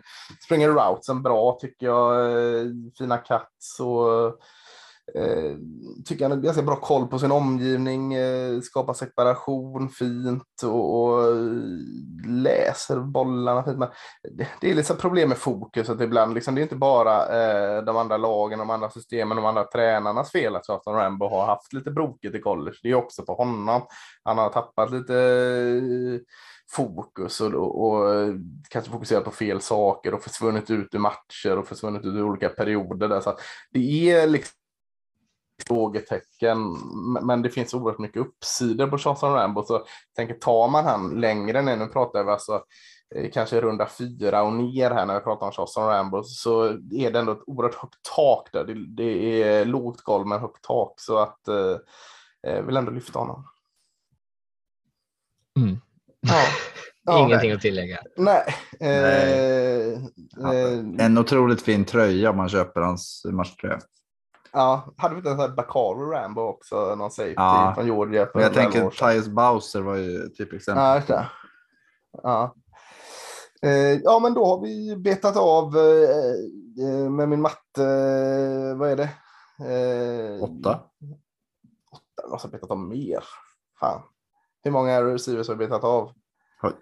[0.46, 2.32] Springer routesen bra tycker jag.
[2.32, 2.66] Eh,
[2.98, 4.40] fina cuts och
[5.16, 5.58] Eh,
[6.06, 11.28] tycker han har ganska bra koll på sin omgivning, eh, skapar separation fint och, och
[11.28, 11.38] eh,
[12.28, 13.78] läser bollarna fint.
[13.78, 13.90] Men
[14.38, 16.34] det, det är liksom problem med fokuset ibland.
[16.34, 20.32] Liksom, det är inte bara eh, de andra lagen, de andra systemen, de andra tränarnas
[20.32, 22.78] fel att Charlton Rambo har haft lite brokigt i college.
[22.84, 23.82] Det är också på honom.
[24.24, 26.20] Han har tappat lite eh,
[26.72, 28.34] fokus och, och, och, eh,
[28.70, 32.50] kanske fokuserat på fel saker och försvunnit ut ur matcher och försvunnit ut ur olika
[32.50, 33.08] perioder.
[33.08, 33.22] Där.
[33.22, 33.38] Så
[33.72, 34.54] det är liksom
[35.68, 36.78] frågetecken.
[37.22, 39.64] Men det finns oerhört mycket uppsidor på Charleston Rambo.
[39.64, 39.84] Så jag
[40.16, 42.64] tänker, tar man han längre ner, nu pratar vi alltså
[43.16, 47.12] eh, kanske runda fyra och ner här när vi pratar om Charleston Rambo, så är
[47.12, 48.64] det ändå ett oerhört högt tak där.
[48.64, 50.94] Det, det är lågt golv men högt tak.
[50.98, 51.78] Så att eh,
[52.42, 53.48] jag vill ändå lyfta honom.
[55.60, 55.78] Mm.
[56.22, 56.44] Ja.
[57.06, 57.56] Ja, Ingenting nej.
[57.56, 58.00] att tillägga.
[58.18, 58.56] Nej.
[58.80, 59.94] nej.
[59.94, 63.80] Eh, en otroligt fin tröja om man köper hans matchtröja.
[64.54, 67.72] Ja, hade vi inte en sån här Bacaro Rambo också, någon safety ja.
[67.76, 68.28] från Georgia?
[68.34, 70.84] Men jag tänker Tyus Bowser var ju typ exempel.
[70.84, 71.30] Ja, det.
[72.24, 72.56] Ja.
[73.62, 77.84] Eh, ja, men då har vi betat av eh, eh med min matte,
[78.76, 79.10] vad är det?
[80.42, 80.80] Åtta.
[81.92, 83.24] Åtta, jag måste ha betat av mer.
[83.80, 84.02] Fan.
[84.64, 86.12] Hur många receivers har vi betat av?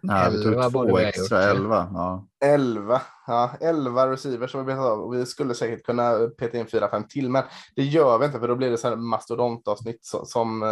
[0.01, 1.89] Nej, vi tog två extra, elva.
[1.93, 2.27] Ja.
[2.45, 4.99] Elva, ja, elva receivers som vi betat av.
[4.99, 7.43] Och vi skulle säkert kunna peta in fyra, fem till, men
[7.75, 10.69] det gör vi inte för då blir det så här mastodontavsnitt som, som eh,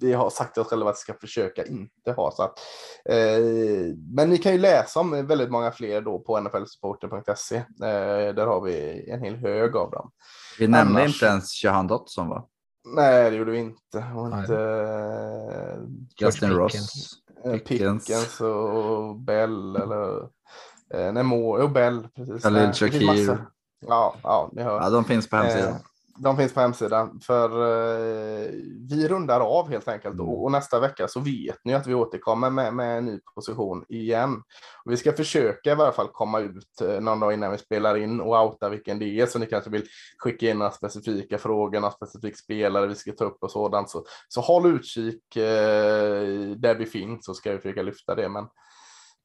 [0.00, 2.30] vi har sagt till oss själva att vi ska försöka inte ha.
[2.30, 2.58] Så att,
[3.08, 3.44] eh,
[4.16, 7.56] men ni kan ju läsa om väldigt många fler då på nflsupporter.se.
[7.56, 10.10] Eh, där har vi en hel hög av dem.
[10.58, 11.14] Vi nämnde Annars...
[11.14, 12.46] inte ens Shahan Dotson va?
[12.94, 14.04] Nej, det gjorde vi inte.
[14.16, 15.88] Och inte uh,
[16.20, 16.72] Justin Ross.
[17.64, 18.06] Pickens.
[18.06, 20.18] Pickens och Bell eller
[20.94, 22.08] uh, nej, Mo, oh, Bell.
[22.14, 22.42] Precis.
[22.42, 23.46] Khalil Shakir.
[23.86, 24.80] Ja, ja, ni hör.
[24.80, 25.74] Ja, de finns på hemsidan.
[26.18, 27.20] De finns på hemsidan.
[27.22, 28.50] För eh,
[28.88, 30.14] vi rundar av helt enkelt.
[30.14, 30.28] Mm.
[30.28, 33.84] Och, och, nästa vecka så vet ni att vi återkommer med, med en ny position
[33.88, 34.42] igen.
[34.84, 37.96] Och vi ska försöka i varje fall komma ut eh, någon dag innan vi spelar
[37.96, 39.26] in och outa vilken det är.
[39.26, 39.84] Så ni kanske vill
[40.18, 43.90] skicka in några specifika frågor, några specifik spelare vi ska ta upp och sådant.
[43.90, 48.28] Så, så håll utkik eh, där vi finns så ska vi försöka lyfta det.
[48.28, 48.46] Men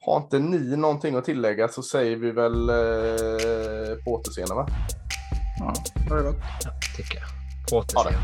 [0.06, 4.68] har inte ni någonting att tillägga så säger vi väl eh, på återseende va?
[5.62, 6.42] Ja, det var gott.
[6.64, 7.28] Ja, tycker jag.
[7.70, 8.20] På återseende.